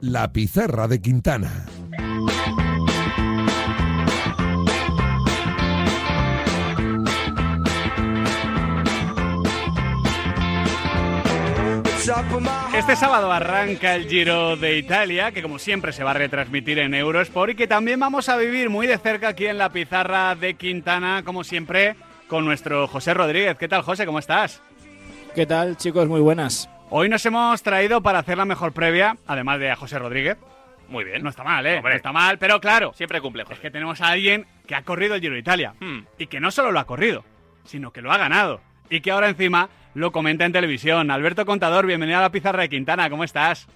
La 0.00 0.32
pizarra 0.32 0.86
de 0.88 1.00
Quintana. 1.00 1.66
Este 12.76 12.96
sábado 12.96 13.32
arranca 13.32 13.94
el 13.94 14.06
Giro 14.08 14.56
de 14.56 14.76
Italia, 14.76 15.32
que 15.32 15.40
como 15.40 15.58
siempre 15.58 15.92
se 15.92 16.04
va 16.04 16.10
a 16.10 16.14
retransmitir 16.14 16.78
en 16.78 16.92
Eurosport 16.92 17.52
y 17.52 17.54
que 17.54 17.66
también 17.66 17.98
vamos 17.98 18.28
a 18.28 18.36
vivir 18.36 18.68
muy 18.68 18.86
de 18.86 18.98
cerca 18.98 19.28
aquí 19.28 19.46
en 19.46 19.56
la 19.56 19.70
pizarra 19.70 20.34
de 20.34 20.54
Quintana, 20.54 21.22
como 21.24 21.44
siempre, 21.44 21.96
con 22.28 22.44
nuestro 22.44 22.86
José 22.88 23.14
Rodríguez. 23.14 23.56
¿Qué 23.56 23.68
tal, 23.68 23.82
José? 23.82 24.04
¿Cómo 24.04 24.18
estás? 24.18 24.60
¿Qué 25.34 25.46
tal, 25.46 25.76
chicos? 25.76 26.06
Muy 26.06 26.20
buenas. 26.20 26.68
Hoy 26.90 27.08
nos 27.08 27.24
hemos 27.26 27.62
traído 27.62 28.02
para 28.02 28.20
hacer 28.20 28.36
la 28.36 28.44
mejor 28.44 28.72
previa, 28.72 29.16
además 29.26 29.58
de 29.58 29.70
a 29.70 29.76
José 29.76 29.98
Rodríguez. 29.98 30.36
Muy 30.88 31.04
bien. 31.04 31.22
No 31.22 31.30
está 31.30 31.42
mal, 31.42 31.66
¿eh? 31.66 31.80
No 31.82 31.88
está 31.88 32.12
mal, 32.12 32.38
pero 32.38 32.60
claro. 32.60 32.92
Siempre 32.94 33.20
cumple, 33.20 33.44
Es 33.50 33.58
que 33.58 33.70
tenemos 33.70 34.00
a 34.00 34.08
alguien 34.08 34.46
que 34.66 34.74
ha 34.74 34.82
corrido 34.82 35.14
el 35.14 35.20
Giro 35.20 35.34
de 35.34 35.40
Italia. 35.40 35.74
Hmm. 35.80 36.00
Y 36.18 36.26
que 36.26 36.40
no 36.40 36.50
solo 36.50 36.72
lo 36.72 36.78
ha 36.78 36.86
corrido, 36.86 37.24
sino 37.64 37.90
que 37.90 38.02
lo 38.02 38.12
ha 38.12 38.18
ganado. 38.18 38.60
Y 38.90 39.00
que 39.00 39.10
ahora 39.10 39.28
encima 39.28 39.70
lo 39.94 40.12
comenta 40.12 40.44
en 40.44 40.52
televisión. 40.52 41.10
Alberto 41.10 41.46
Contador, 41.46 41.86
bienvenido 41.86 42.18
a 42.18 42.22
la 42.22 42.30
pizarra 42.30 42.62
de 42.62 42.68
Quintana. 42.68 43.08
¿Cómo 43.08 43.24
estás? 43.24 43.66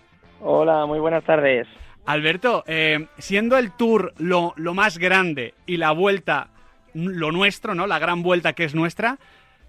Hola, 0.41 0.85
muy 0.87 1.01
buenas 1.01 1.25
tardes. 1.25 1.66
Alberto, 2.05 2.63
eh, 2.66 3.07
siendo 3.19 3.57
el 3.57 3.73
Tour 3.73 4.15
lo, 4.19 4.52
lo 4.57 4.75
más 4.75 4.99
grande 4.99 5.55
y 5.66 5.79
la 5.79 5.93
vuelta 5.93 6.49
lo 6.95 7.33
nuestro, 7.33 7.75
¿no? 7.75 7.87
La 7.87 7.99
gran 7.99 8.23
vuelta 8.23 8.52
que 8.52 8.65
es 8.65 8.75
nuestra, 8.75 9.19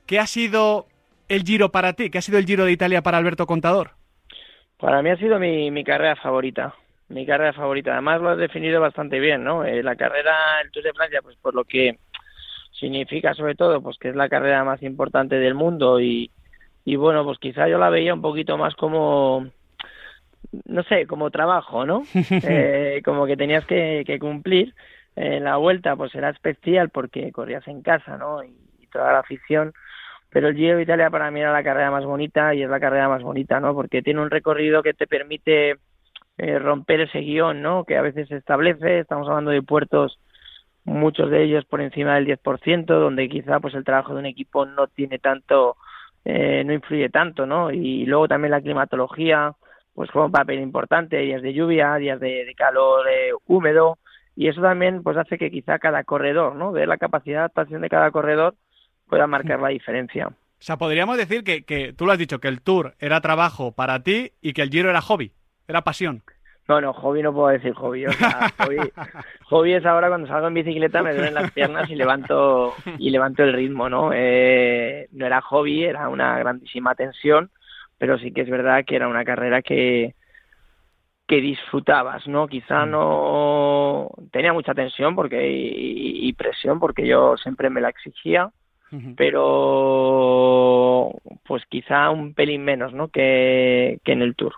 ¿qué 0.06 0.20
ha 0.20 0.28
sido 0.28 0.88
el 1.30 1.44
Giro 1.44 1.72
para 1.72 1.94
ti? 1.94 2.10
¿Qué 2.10 2.18
ha 2.18 2.22
sido 2.22 2.38
el 2.38 2.46
Giro 2.46 2.66
de 2.66 2.72
Italia 2.72 3.02
para 3.02 3.18
Alberto 3.18 3.46
Contador? 3.46 3.92
Para 4.78 5.02
mí 5.02 5.10
ha 5.10 5.18
sido 5.18 5.40
mi, 5.40 5.72
mi 5.72 5.84
carrera 5.84 6.16
favorita. 6.16 6.74
Mi 7.10 7.26
carrera 7.26 7.54
favorita. 7.54 7.94
Además 7.94 8.22
lo 8.22 8.30
has 8.30 8.38
definido 8.38 8.80
bastante 8.80 9.20
bien, 9.20 9.44
¿no? 9.44 9.66
Eh, 9.66 9.84
la 9.84 9.96
carrera, 9.96 10.62
el 10.64 10.72
Tour 10.72 10.84
de 10.84 10.94
Francia, 10.94 11.22
pues 11.22 11.36
por 11.38 11.56
lo 11.56 11.64
que 11.64 11.98
significa 12.72 13.34
sobre 13.34 13.56
todo, 13.56 13.82
pues 13.82 13.98
que 14.00 14.10
es 14.10 14.16
la 14.16 14.30
carrera 14.30 14.64
más 14.64 14.82
importante 14.84 15.36
del 15.36 15.54
mundo 15.54 16.00
y, 16.00 16.32
y 16.86 16.96
bueno, 16.96 17.26
pues 17.26 17.38
quizá 17.40 17.68
yo 17.68 17.78
la 17.78 17.90
veía 17.90 18.14
un 18.14 18.22
poquito 18.22 18.58
más 18.58 18.74
como, 18.76 19.50
no 20.66 20.84
sé, 20.84 21.08
como 21.08 21.30
trabajo, 21.30 21.86
¿no? 21.86 22.04
Eh, 22.44 23.02
como 23.04 23.26
que 23.26 23.38
tenías 23.38 23.66
que, 23.66 24.04
que 24.06 24.20
cumplir. 24.20 24.74
La 25.16 25.58
vuelta, 25.58 25.98
pues 25.98 26.16
era 26.16 26.30
especial 26.30 26.92
porque 26.92 27.34
corrías 27.34 27.68
en 27.68 27.82
casa, 27.82 28.18
¿no? 28.18 28.42
Y, 28.42 28.56
y 28.80 28.88
toda 28.88 29.12
la 29.12 29.20
afición. 29.20 29.74
Pero 30.30 30.48
el 30.48 30.56
Giro 30.56 30.78
de 30.78 30.84
Italia 30.84 31.10
para 31.10 31.32
mí 31.32 31.40
era 31.40 31.52
la 31.52 31.64
carrera 31.64 31.92
más 31.92 32.06
bonita 32.06 32.54
y 32.54 32.62
es 32.62 32.70
la 32.70 32.80
carrera 32.80 33.10
más 33.10 33.24
bonita, 33.24 33.60
¿no? 33.60 33.74
Porque 33.74 34.02
tiene 34.02 34.22
un 34.22 34.30
recorrido 34.30 34.84
que 34.84 34.94
te 34.94 35.08
permite 35.08 35.78
eh, 36.38 36.60
romper 36.60 37.02
ese 37.02 37.20
guion, 37.20 37.62
¿no? 37.62 37.84
Que 37.84 37.98
a 37.98 38.02
veces 38.02 38.28
se 38.28 38.38
establece. 38.38 39.00
Estamos 39.00 39.28
hablando 39.28 39.52
de 39.52 39.64
puertos 39.64 40.20
muchos 40.86 41.30
de 41.30 41.44
ellos 41.44 41.66
por 41.66 41.82
encima 41.82 42.16
del 42.16 42.26
10%, 42.26 42.86
donde 42.86 43.30
quizá 43.30 43.60
pues 43.60 43.74
el 43.76 43.84
trabajo 43.84 44.14
de 44.14 44.20
un 44.20 44.26
equipo 44.26 44.66
no 44.66 44.88
tiene 44.88 45.20
tanto, 45.20 45.78
eh, 46.26 46.64
no 46.66 46.74
influye 46.74 47.10
tanto, 47.10 47.46
¿no? 47.46 47.72
Y 47.72 48.06
luego 48.06 48.28
también 48.28 48.52
la 48.52 48.62
climatología, 48.62 49.54
pues 49.94 50.10
juega 50.12 50.28
un 50.28 50.32
papel 50.32 50.60
importante, 50.60 51.18
días 51.18 51.42
de 51.42 51.54
lluvia, 51.54 51.96
días 51.96 52.20
de, 52.20 52.46
de 52.46 52.56
calor 52.56 53.08
eh, 53.10 53.32
húmedo, 53.48 53.98
y 54.36 54.48
eso 54.48 54.62
también 54.62 55.04
pues 55.04 55.18
hace 55.18 55.38
que 55.38 55.52
quizá 55.52 55.80
cada 55.80 56.04
corredor, 56.04 56.56
¿no? 56.56 56.72
De 56.72 56.88
la 56.88 56.98
capacidad 56.98 57.36
de 57.36 57.40
adaptación 57.40 57.82
de 57.82 57.90
cada 57.90 58.12
corredor 58.12 58.56
pueda 59.10 59.28
marcar 59.28 59.60
la 59.60 59.70
diferencia. 59.70 60.28
O 60.28 60.62
sea, 60.62 60.78
podríamos 60.78 61.18
decir 61.18 61.44
que, 61.44 61.64
que 61.64 61.94
tú 61.94 62.06
lo 62.06 62.12
has 62.12 62.18
dicho, 62.18 62.40
que 62.40 62.48
el 62.48 62.62
Tour 62.62 62.96
era 63.00 63.22
trabajo 63.22 63.72
para 63.72 64.04
ti 64.04 64.34
y 64.42 64.54
que 64.54 64.62
el 64.62 64.70
Giro 64.70 64.90
era 64.90 65.02
hobby, 65.02 65.32
era 65.68 65.84
pasión. 65.84 66.22
No, 66.70 66.80
no, 66.80 66.94
hobby 66.94 67.24
no 67.24 67.34
puedo 67.34 67.48
decir 67.48 67.74
hobby. 67.74 68.06
O 68.06 68.12
sea, 68.12 68.52
hobby, 68.60 68.78
hobby 69.46 69.74
es 69.74 69.86
ahora 69.86 70.08
cuando 70.10 70.28
salgo 70.28 70.48
en 70.48 70.54
bicicleta 70.54 71.02
me 71.02 71.14
duelen 71.14 71.34
las 71.34 71.52
piernas 71.52 71.90
y 71.90 71.96
levanto 71.96 72.76
y 73.00 73.10
levanto 73.10 73.44
el 73.44 73.54
ritmo, 73.54 73.90
¿no? 73.90 74.12
Eh, 74.14 75.08
no 75.12 75.26
era 75.26 75.42
hobby, 75.42 75.84
era 75.84 76.10
una 76.10 76.38
grandísima 76.38 76.94
tensión, 76.94 77.50
pero 77.98 78.20
sí 78.20 78.32
que 78.32 78.42
es 78.42 78.50
verdad 78.50 78.86
que 78.86 78.96
era 78.96 79.08
una 79.08 79.26
carrera 79.26 79.64
que 79.64 80.14
que 81.26 81.42
disfrutabas, 81.42 82.28
¿no? 82.28 82.48
Quizá 82.48 82.86
no 82.86 84.10
tenía 84.32 84.52
mucha 84.52 84.74
tensión 84.74 85.16
porque 85.16 85.50
y, 85.50 86.28
y 86.28 86.34
presión 86.34 86.80
porque 86.80 87.08
yo 87.08 87.38
siempre 87.38 87.70
me 87.70 87.82
la 87.82 87.90
exigía, 87.90 88.52
pero 89.16 91.14
pues 91.46 91.64
quizá 91.70 92.10
un 92.10 92.34
pelín 92.34 92.64
menos 92.64 92.94
¿no? 92.94 93.10
que, 93.10 94.00
que 94.04 94.12
en 94.12 94.22
el 94.22 94.36
Tour. 94.36 94.54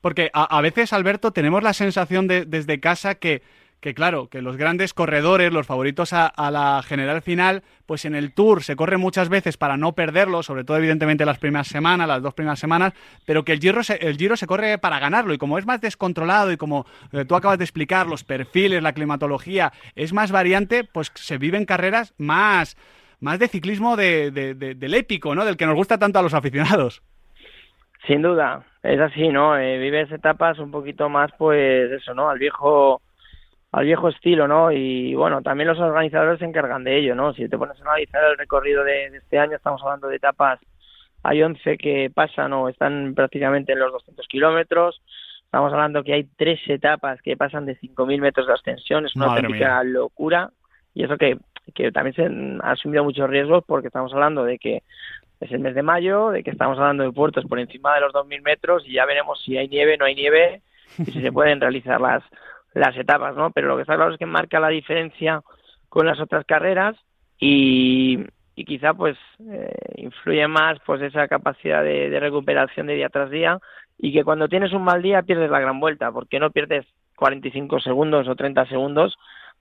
Porque 0.00 0.30
a, 0.32 0.44
a, 0.44 0.60
veces, 0.60 0.92
Alberto, 0.92 1.32
tenemos 1.32 1.62
la 1.62 1.72
sensación 1.72 2.26
de, 2.26 2.44
desde 2.44 2.80
casa 2.80 3.16
que, 3.16 3.42
que, 3.80 3.92
claro, 3.92 4.28
que 4.28 4.40
los 4.40 4.56
grandes 4.56 4.94
corredores, 4.94 5.52
los 5.52 5.66
favoritos 5.66 6.14
a, 6.14 6.26
a, 6.26 6.50
la 6.50 6.82
general 6.82 7.20
final, 7.20 7.62
pues 7.84 8.06
en 8.06 8.14
el 8.14 8.32
Tour 8.32 8.62
se 8.62 8.76
corre 8.76 8.96
muchas 8.96 9.28
veces 9.28 9.58
para 9.58 9.76
no 9.76 9.92
perderlo, 9.92 10.42
sobre 10.42 10.64
todo 10.64 10.78
evidentemente 10.78 11.26
las 11.26 11.38
primeras 11.38 11.68
semanas, 11.68 12.08
las 12.08 12.22
dos 12.22 12.32
primeras 12.32 12.58
semanas, 12.58 12.94
pero 13.26 13.44
que 13.44 13.52
el 13.52 13.60
Giro 13.60 13.82
se, 13.82 13.96
el 13.96 14.16
Giro 14.16 14.36
se 14.36 14.46
corre 14.46 14.78
para 14.78 14.98
ganarlo 14.98 15.34
y 15.34 15.38
como 15.38 15.58
es 15.58 15.66
más 15.66 15.82
descontrolado 15.82 16.50
y 16.50 16.56
como 16.56 16.86
eh, 17.12 17.26
tú 17.26 17.34
acabas 17.34 17.58
de 17.58 17.64
explicar, 17.64 18.06
los 18.06 18.24
perfiles, 18.24 18.82
la 18.82 18.94
climatología 18.94 19.74
es 19.94 20.14
más 20.14 20.32
variante, 20.32 20.84
pues 20.84 21.12
se 21.14 21.36
viven 21.36 21.66
carreras 21.66 22.14
más 22.16 22.78
más 23.20 23.38
de 23.38 23.48
ciclismo 23.48 23.96
de, 23.96 24.30
de, 24.30 24.54
de, 24.54 24.74
del 24.74 24.94
épico, 24.94 25.34
¿no? 25.34 25.44
Del 25.44 25.56
que 25.56 25.66
nos 25.66 25.74
gusta 25.76 25.98
tanto 25.98 26.18
a 26.18 26.22
los 26.22 26.34
aficionados. 26.34 27.02
Sin 28.06 28.20
duda, 28.22 28.64
es 28.82 29.00
así, 29.00 29.28
¿no? 29.28 29.56
Eh, 29.56 29.78
vives 29.78 30.12
etapas 30.12 30.58
un 30.58 30.70
poquito 30.70 31.08
más, 31.08 31.30
pues 31.38 31.90
eso, 31.90 32.12
¿no? 32.14 32.28
Al 32.28 32.38
viejo, 32.38 33.00
al 33.72 33.84
viejo 33.86 34.08
estilo, 34.10 34.46
¿no? 34.46 34.70
Y 34.70 35.14
bueno, 35.14 35.40
también 35.40 35.68
los 35.68 35.78
organizadores 35.78 36.38
se 36.38 36.44
encargan 36.44 36.84
de 36.84 36.98
ello, 36.98 37.14
¿no? 37.14 37.32
Si 37.32 37.48
te 37.48 37.56
pones 37.56 37.78
a 37.80 37.82
analizar 37.82 38.22
el 38.24 38.36
recorrido 38.36 38.84
de, 38.84 39.10
de 39.10 39.16
este 39.18 39.38
año, 39.38 39.56
estamos 39.56 39.82
hablando 39.82 40.08
de 40.08 40.16
etapas, 40.16 40.60
hay 41.22 41.42
11 41.42 41.78
que 41.78 42.10
pasan 42.14 42.52
o 42.52 42.68
están 42.68 43.14
prácticamente 43.14 43.72
en 43.72 43.78
los 43.78 43.90
200 43.92 44.26
kilómetros. 44.28 45.00
Estamos 45.46 45.72
hablando 45.72 46.04
que 46.04 46.12
hay 46.12 46.24
tres 46.36 46.60
etapas 46.66 47.22
que 47.22 47.36
pasan 47.38 47.64
de 47.64 47.78
5.000 47.78 48.20
metros 48.20 48.46
de 48.46 48.52
ascensión, 48.52 49.06
es 49.06 49.16
una 49.16 49.28
Madre 49.28 49.46
auténtica 49.46 49.82
mía. 49.82 49.84
locura. 49.84 50.50
Y 50.92 51.04
eso 51.04 51.16
que 51.16 51.38
que 51.72 51.92
también 51.92 52.14
se 52.14 52.24
han 52.24 52.60
asumido 52.62 53.04
muchos 53.04 53.28
riesgos 53.28 53.64
porque 53.66 53.88
estamos 53.88 54.12
hablando 54.12 54.44
de 54.44 54.58
que 54.58 54.82
es 55.40 55.52
el 55.52 55.60
mes 55.60 55.74
de 55.74 55.82
mayo, 55.82 56.30
de 56.30 56.42
que 56.42 56.50
estamos 56.50 56.78
hablando 56.78 57.04
de 57.04 57.12
puertos 57.12 57.44
por 57.46 57.58
encima 57.58 57.94
de 57.94 58.00
los 58.00 58.12
2.000 58.12 58.42
metros 58.42 58.84
y 58.86 58.92
ya 58.92 59.04
veremos 59.04 59.42
si 59.42 59.56
hay 59.56 59.68
nieve, 59.68 59.96
no 59.96 60.04
hay 60.04 60.14
nieve 60.14 60.62
y 60.98 61.04
si 61.04 61.20
se 61.20 61.32
pueden 61.32 61.60
realizar 61.60 62.00
las, 62.00 62.22
las 62.72 62.96
etapas, 62.96 63.36
¿no? 63.36 63.50
Pero 63.50 63.68
lo 63.68 63.76
que 63.76 63.82
está 63.82 63.96
claro 63.96 64.12
es 64.12 64.18
que 64.18 64.26
marca 64.26 64.60
la 64.60 64.68
diferencia 64.68 65.42
con 65.88 66.06
las 66.06 66.20
otras 66.20 66.44
carreras 66.44 66.96
y, 67.38 68.24
y 68.56 68.64
quizá 68.64 68.94
pues 68.94 69.16
eh, 69.50 69.74
influye 69.96 70.46
más 70.48 70.78
pues 70.86 71.02
esa 71.02 71.28
capacidad 71.28 71.82
de, 71.82 72.10
de 72.10 72.20
recuperación 72.20 72.86
de 72.86 72.94
día 72.94 73.08
tras 73.08 73.30
día 73.30 73.58
y 73.98 74.12
que 74.12 74.24
cuando 74.24 74.48
tienes 74.48 74.72
un 74.72 74.82
mal 74.82 75.02
día 75.02 75.22
pierdes 75.22 75.50
la 75.50 75.60
gran 75.60 75.80
vuelta 75.80 76.10
porque 76.10 76.38
no 76.38 76.50
pierdes 76.50 76.86
45 77.16 77.80
segundos 77.80 78.28
o 78.28 78.34
30 78.34 78.66
segundos, 78.66 79.16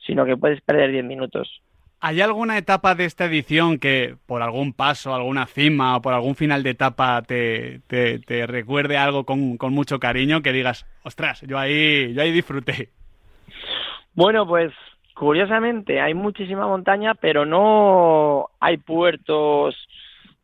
sino 0.06 0.26
que 0.26 0.38
puedes 0.38 0.62
perder 0.62 0.92
10 0.92 1.06
minutos. 1.06 1.62
¿Hay 2.06 2.20
alguna 2.20 2.58
etapa 2.58 2.96
de 2.96 3.06
esta 3.06 3.24
edición 3.24 3.80
que 3.80 4.18
por 4.26 4.42
algún 4.42 4.74
paso, 4.74 5.16
alguna 5.16 5.46
cima 5.46 5.96
o 5.96 6.02
por 6.02 6.14
algún 6.14 6.36
final 6.36 6.62
de 6.62 6.72
etapa 6.72 7.22
te, 7.22 7.80
te, 7.88 8.20
te 8.20 8.46
recuerde 8.46 8.98
algo 8.98 9.24
con, 9.24 9.56
con, 9.56 9.72
mucho 9.74 10.02
cariño 10.02 10.42
que 10.42 10.52
digas, 10.52 10.86
ostras, 11.06 11.40
yo 11.48 11.58
ahí, 11.58 12.14
yo 12.14 12.22
ahí 12.22 12.34
disfruté? 12.34 12.90
Bueno, 14.16 14.46
pues 14.46 14.74
curiosamente 15.16 16.02
hay 16.02 16.14
muchísima 16.14 16.68
montaña, 16.68 17.14
pero 17.16 17.46
no 17.46 18.50
hay 18.60 18.76
puertos 18.76 19.74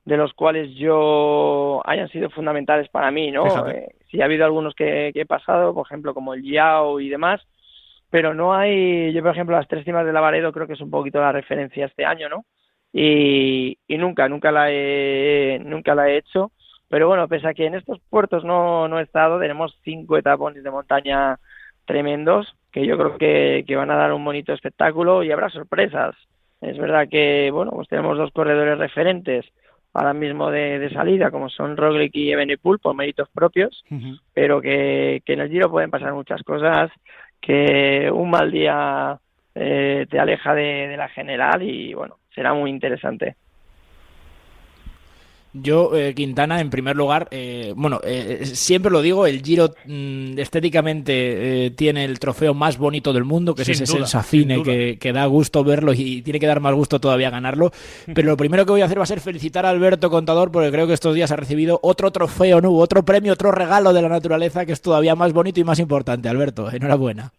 de 0.06 0.16
los 0.16 0.32
cuales 0.32 0.74
yo 0.76 1.82
hayan 1.84 2.08
sido 2.08 2.30
fundamentales 2.30 2.88
para 2.88 3.12
mí, 3.12 3.32
¿no? 3.32 3.68
Eh, 3.68 3.96
sí 4.10 4.22
ha 4.22 4.26
habido 4.26 4.46
algunos 4.46 4.76
que, 4.76 5.12
que, 5.14 5.22
he 5.24 5.26
pasado, 5.26 5.74
por 5.74 5.86
ejemplo, 5.86 6.14
como 6.14 6.34
el 6.34 6.42
Yao 6.42 7.02
y 7.02 7.10
demás, 7.10 7.42
pero 8.10 8.34
no 8.34 8.54
hay, 8.54 9.14
yo 9.14 9.22
por 9.22 9.32
ejemplo, 9.32 9.56
las 9.56 9.68
tres 9.68 9.86
cimas 9.86 10.06
de 10.06 10.14
Lavaredo 10.14 10.52
creo 10.52 10.68
que 10.68 10.74
es 10.74 10.82
un 10.82 10.90
poquito 10.90 11.20
la 11.20 11.32
referencia 11.32 11.86
este 11.86 12.06
año, 12.06 12.30
¿no? 12.30 12.46
Y, 12.92 13.78
y 13.88 13.98
nunca, 13.98 14.28
nunca 14.28 14.52
la 14.52 14.72
he, 14.72 15.60
nunca 15.64 15.94
la 15.94 16.10
he 16.10 16.18
hecho, 16.18 16.52
pero 16.90 17.08
bueno, 17.08 17.28
pese 17.28 17.48
a 17.48 17.54
que 17.54 17.68
en 17.68 17.76
estos 17.76 18.00
puertos 18.10 18.44
no, 18.44 18.88
no 18.88 19.00
he 19.00 19.04
estado, 19.04 19.40
tenemos 19.40 19.78
cinco 19.84 20.18
etapones 20.18 20.64
de 20.64 20.72
montaña 20.72 21.38
tremendos 21.86 22.56
que 22.72 22.86
yo 22.86 22.98
creo 22.98 23.18
que, 23.18 23.64
que 23.68 23.76
van 23.76 23.92
a 23.92 23.96
dar 23.96 24.14
un 24.14 24.24
bonito 24.26 24.54
espectáculo 24.54 25.24
y 25.24 25.32
habrá 25.32 25.50
sorpresas. 25.50 26.16
Es 26.62 26.78
verdad 26.78 27.08
que, 27.10 27.50
bueno, 27.52 27.72
pues 27.72 27.88
tenemos 27.88 28.18
dos 28.18 28.32
corredores 28.32 28.78
referentes 28.78 29.46
ahora 29.94 30.14
mismo 30.14 30.52
de, 30.52 30.78
de 30.78 30.90
salida, 30.92 31.32
como 31.32 31.50
son 31.50 31.78
Roglic 31.78 32.16
y 32.16 32.32
Evenepoel, 32.32 32.80
por 32.80 32.96
méritos 32.96 33.30
propios, 33.30 33.84
uh 33.90 33.96
-huh. 33.96 34.20
pero 34.34 34.62
que, 34.62 35.22
que 35.26 35.34
en 35.34 35.40
el 35.40 35.50
Giro 35.50 35.72
pueden 35.72 35.90
pasar 35.90 36.14
muchas 36.14 36.44
cosas, 36.44 36.92
que 37.42 38.10
un 38.12 38.30
mal 38.30 38.52
día 38.52 39.20
eh, 39.56 40.06
te 40.10 40.20
aleja 40.20 40.54
de, 40.54 40.88
de, 40.88 40.98
la 40.98 41.10
general 41.10 41.64
y 41.64 41.94
bueno, 41.94 42.18
será 42.34 42.54
muy 42.54 42.70
interesante. 42.70 43.36
Yo, 45.52 45.96
eh, 45.96 46.14
Quintana, 46.14 46.62
en 46.62 46.70
primer 46.70 46.96
lugar, 46.96 47.28
eh, 47.32 47.74
bueno, 47.76 48.00
eh, 48.04 48.46
siempre 48.46 48.92
lo 48.92 49.02
digo, 49.02 49.26
el 49.26 49.42
Giro 49.42 49.70
mm, 49.86 50.38
estéticamente 50.38 51.72
tiene 51.76 52.06
el 52.06 52.20
trofeo 52.20 52.54
más 52.54 52.78
bonito 52.78 53.14
del 53.14 53.24
mundo, 53.24 53.56
que 53.56 53.64
es 53.64 53.70
ese 53.70 53.88
sensafine 53.88 54.62
que, 54.62 55.00
que, 55.00 55.12
da 55.12 55.26
gusto 55.26 55.64
verlo 55.64 55.92
y 55.94 56.22
tiene 56.22 56.40
que 56.40 56.46
dar 56.46 56.60
más 56.60 56.76
gusto 56.76 57.00
todavía 57.00 57.32
ganarlo. 57.32 57.72
Pero 58.14 58.30
lo 58.30 58.38
primero 58.38 58.64
que 58.66 58.72
voy 58.72 58.82
a 58.82 58.86
hacer 58.86 59.00
va 59.00 59.04
a 59.04 59.08
ser 59.08 59.22
felicitar 59.22 59.66
a 59.66 59.70
Alberto 59.70 60.12
Contador, 60.12 60.52
porque 60.52 60.72
creo 60.72 60.86
que 60.86 60.94
estos 60.94 61.16
días 61.16 61.32
ha 61.32 61.36
recibido 61.36 61.80
otro 61.82 62.12
trofeo, 62.12 62.62
¿no? 62.62 62.72
otro 62.74 63.04
premio, 63.04 63.34
otro 63.34 63.52
regalo 63.52 63.92
de 63.92 64.04
la 64.04 64.10
naturaleza 64.10 64.68
que 64.68 64.74
es 64.74 64.82
todavía 64.82 65.16
más 65.16 65.34
bonito 65.34 65.60
y 65.60 65.64
más 65.64 65.80
importante. 65.80 66.30
Alberto, 66.30 66.72
enhorabuena. 66.72 67.32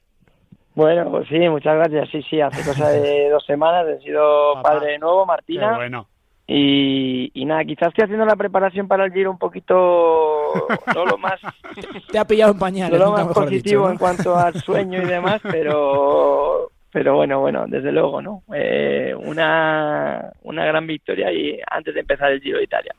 Bueno, 0.74 1.10
pues 1.10 1.28
sí, 1.28 1.38
muchas 1.48 1.76
gracias. 1.76 2.08
Sí, 2.10 2.22
sí, 2.28 2.40
hace 2.40 2.64
cosa 2.64 2.88
de 2.88 3.28
dos 3.30 3.44
semanas 3.44 3.86
he 3.86 4.02
sido 4.02 4.60
padre 4.62 4.92
de 4.92 4.98
nuevo, 4.98 5.26
Martina. 5.26 5.76
bueno. 5.76 6.08
Y, 6.52 7.44
nada, 7.46 7.64
quizás 7.64 7.88
estoy 7.88 8.04
haciendo 8.04 8.24
la 8.26 8.34
preparación 8.34 8.88
para 8.88 9.04
el 9.04 9.12
Giro 9.12 9.30
un 9.30 9.38
poquito, 9.38 10.52
no 10.94 11.04
lo 11.04 11.16
más... 11.16 11.40
Te 12.10 12.18
ha 12.18 12.24
pillado 12.24 12.52
en 12.52 12.58
pañales, 12.58 12.98
lo 12.98 13.12
más 13.12 13.28
positivo 13.28 13.88
en 13.88 13.96
cuanto 13.96 14.36
al 14.36 14.54
sueño 14.54 15.00
y 15.00 15.06
demás, 15.06 15.40
pero 15.48 16.72
pero 16.92 17.14
bueno, 17.14 17.38
bueno, 17.38 17.66
desde 17.68 17.92
luego, 17.92 18.20
¿no? 18.20 18.42
Eh, 18.52 19.14
una, 19.16 20.32
una 20.42 20.64
gran 20.64 20.88
victoria 20.88 21.32
y 21.32 21.60
antes 21.70 21.94
de 21.94 22.00
empezar 22.00 22.32
el 22.32 22.40
Giro 22.40 22.58
de 22.58 22.64
Italia. 22.64 22.94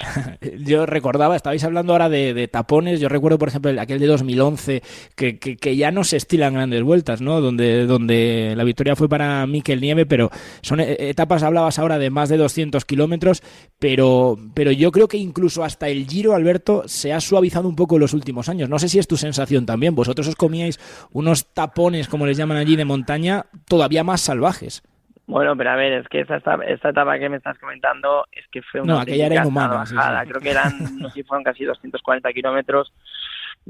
yo 0.64 0.86
recordaba, 0.86 1.36
estabais 1.36 1.62
hablando 1.64 1.92
ahora 1.92 2.08
de, 2.08 2.48
tapones, 2.48 3.00
yo 3.00 3.08
recuerdo, 3.08 3.38
por 3.38 3.48
ejemplo, 3.48 3.72
aquel 3.80 3.98
de 3.98 4.06
2011, 4.06 4.82
que, 5.14 5.38
que, 5.38 5.76
ya 5.76 5.90
no 5.90 6.04
se 6.04 6.16
estilan 6.16 6.54
grandes 6.54 6.82
vueltas, 6.82 7.20
¿no? 7.20 7.40
Donde, 7.40 7.86
donde 7.86 8.54
la 8.56 8.64
victoria 8.64 8.96
fue 8.96 9.08
para 9.08 9.46
Mikel 9.46 9.80
Nieve, 9.80 10.06
pero 10.06 10.30
son 10.62 10.80
e, 10.80 10.96
etapas, 11.10 11.42
hablabas 11.42 11.78
ahora 11.78 11.98
de 11.98 12.10
más 12.10 12.28
de 12.28 12.36
200 12.36 12.84
kilómetros, 12.84 13.42
pero, 13.78 14.38
pero 14.54 14.72
yo 14.72 14.92
creo 14.92 15.08
que 15.08 15.18
incluso 15.18 15.64
hasta 15.64 15.88
el 15.88 16.06
Giro, 16.06 16.34
Alberto, 16.34 16.84
se 16.86 17.12
ha 17.12 17.20
suavizado 17.20 17.68
un 17.68 17.76
poco 17.76 17.96
en 17.96 18.00
los 18.00 18.14
últimos 18.14 18.48
años. 18.48 18.68
No 18.68 18.78
sé 18.78 18.88
si 18.88 18.98
es 18.98 19.06
tu 19.06 19.16
sensación 19.16 19.66
también. 19.66 19.94
Vosotros 19.94 20.28
os 20.28 20.36
comíais 20.36 20.78
unos 21.12 21.46
tapones, 21.52 22.08
como 22.08 22.26
les 22.26 22.36
llaman 22.36 22.56
allí, 22.56 22.76
de 22.76 22.84
montaña, 22.84 23.46
todavía 23.66 24.04
más 24.04 24.20
salvajes. 24.20 24.82
Bueno, 25.28 25.54
pero 25.58 25.70
a 25.70 25.76
ver, 25.76 25.92
es 25.92 26.08
que 26.08 26.20
esta, 26.20 26.36
esta 26.66 26.88
etapa 26.88 27.18
que 27.18 27.28
me 27.28 27.36
estás 27.36 27.58
comentando 27.58 28.26
es 28.32 28.48
que 28.48 28.62
fue 28.62 28.80
una 28.80 28.94
no, 28.94 29.00
aquella 29.00 29.26
era 29.26 29.42
inhumana, 29.42 29.84
Creo 30.26 30.40
que 30.40 30.50
eran, 30.50 30.72
no 30.98 31.10
sé 31.10 31.16
si 31.16 31.22
fueron 31.22 31.44
casi 31.44 31.64
240 31.64 32.32
kilómetros. 32.32 32.94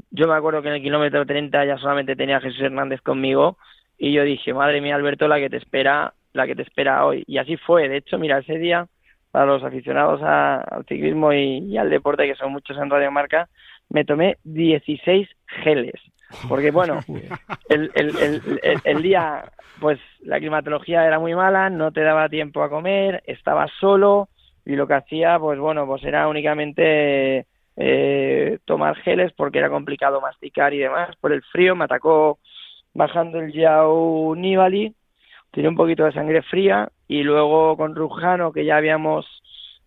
Yo 0.09 0.29
me 0.29 0.35
acuerdo 0.35 0.61
que 0.61 0.69
en 0.69 0.75
el 0.75 0.81
kilómetro 0.81 1.25
30 1.25 1.65
ya 1.65 1.77
solamente 1.77 2.15
tenía 2.15 2.37
a 2.37 2.41
Jesús 2.41 2.61
Hernández 2.61 3.01
conmigo 3.01 3.57
y 3.97 4.13
yo 4.13 4.23
dije, 4.23 4.53
madre 4.53 4.79
mía, 4.79 4.95
Alberto, 4.95 5.27
la 5.27 5.37
que 5.37 5.49
te 5.49 5.57
espera, 5.57 6.13
la 6.31 6.47
que 6.47 6.55
te 6.55 6.61
espera 6.61 7.05
hoy. 7.05 7.25
Y 7.27 7.37
así 7.37 7.57
fue. 7.57 7.89
De 7.89 7.97
hecho, 7.97 8.17
mira, 8.17 8.37
ese 8.39 8.57
día, 8.57 8.87
para 9.29 9.45
los 9.45 9.61
aficionados 9.61 10.21
al 10.23 10.85
ciclismo 10.85 11.33
y, 11.33 11.77
al 11.77 11.89
deporte, 11.89 12.25
que 12.25 12.35
son 12.35 12.53
muchos 12.53 12.77
en 12.77 12.89
Radio 12.89 13.11
Marca, 13.11 13.49
me 13.89 14.05
tomé 14.05 14.37
16 14.45 15.27
geles. 15.61 15.99
Porque 16.47 16.71
bueno, 16.71 16.99
el, 17.69 17.91
el, 17.95 18.17
el, 18.17 18.81
el, 18.83 19.01
día, 19.01 19.43
pues 19.79 19.99
la 20.21 20.39
climatología 20.39 21.05
era 21.05 21.19
muy 21.19 21.35
mala, 21.35 21.69
no 21.69 21.91
te 21.91 22.01
daba 22.01 22.29
tiempo 22.29 22.63
a 22.63 22.69
comer, 22.69 23.23
estabas 23.25 23.71
solo 23.79 24.29
y 24.65 24.75
lo 24.75 24.87
que 24.87 24.93
hacía, 24.93 25.39
pues 25.39 25.59
bueno, 25.59 25.85
pues 25.87 26.03
era 26.03 26.27
únicamente 26.27 27.45
eh, 27.75 28.59
tomar 28.65 28.95
geles 28.97 29.31
porque 29.33 29.59
era 29.59 29.69
complicado 29.69 30.21
masticar 30.21 30.73
y 30.73 30.79
demás. 30.79 31.15
Por 31.19 31.33
el 31.33 31.41
frío 31.43 31.75
me 31.75 31.85
atacó 31.85 32.39
bajando 32.93 33.39
el 33.39 33.51
Yao 33.53 34.35
Nibali, 34.35 34.93
tenía 35.51 35.69
un 35.69 35.75
poquito 35.75 36.05
de 36.05 36.11
sangre 36.11 36.41
fría 36.43 36.89
y 37.07 37.23
luego 37.23 37.75
con 37.77 37.95
Rujano 37.95 38.51
que 38.51 38.65
ya 38.65 38.77
habíamos, 38.77 39.25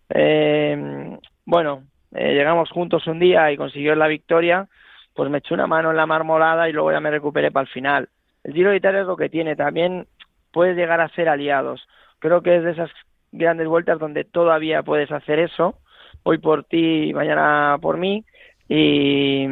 eh, 0.09 1.17
bueno, 1.45 1.83
eh, 2.13 2.33
llegamos 2.33 2.69
juntos 2.69 3.07
un 3.07 3.19
día 3.19 3.51
y 3.51 3.57
consiguió 3.57 3.95
la 3.95 4.07
victoria 4.07 4.67
pues 5.13 5.29
me 5.29 5.39
eché 5.39 5.53
una 5.53 5.67
mano 5.67 5.91
en 5.91 5.97
la 5.97 6.05
marmolada 6.05 6.69
y 6.69 6.73
luego 6.73 6.91
ya 6.91 6.99
me 6.99 7.11
recuperé 7.11 7.51
para 7.51 7.63
el 7.63 7.69
final. 7.71 8.09
El 8.43 8.53
Giro 8.53 8.71
de 8.71 8.77
Italia 8.77 9.01
es 9.01 9.07
lo 9.07 9.17
que 9.17 9.29
tiene, 9.29 9.55
también 9.55 10.07
puedes 10.51 10.75
llegar 10.75 11.01
a 11.01 11.09
ser 11.09 11.29
aliados. 11.29 11.87
Creo 12.19 12.41
que 12.41 12.57
es 12.57 12.63
de 12.63 12.71
esas 12.71 12.89
grandes 13.31 13.67
vueltas 13.67 13.99
donde 13.99 14.23
todavía 14.23 14.83
puedes 14.83 15.11
hacer 15.11 15.39
eso, 15.39 15.77
hoy 16.23 16.37
por 16.37 16.63
ti 16.63 17.09
y 17.09 17.13
mañana 17.13 17.77
por 17.81 17.97
mí, 17.97 18.25
y, 18.67 19.45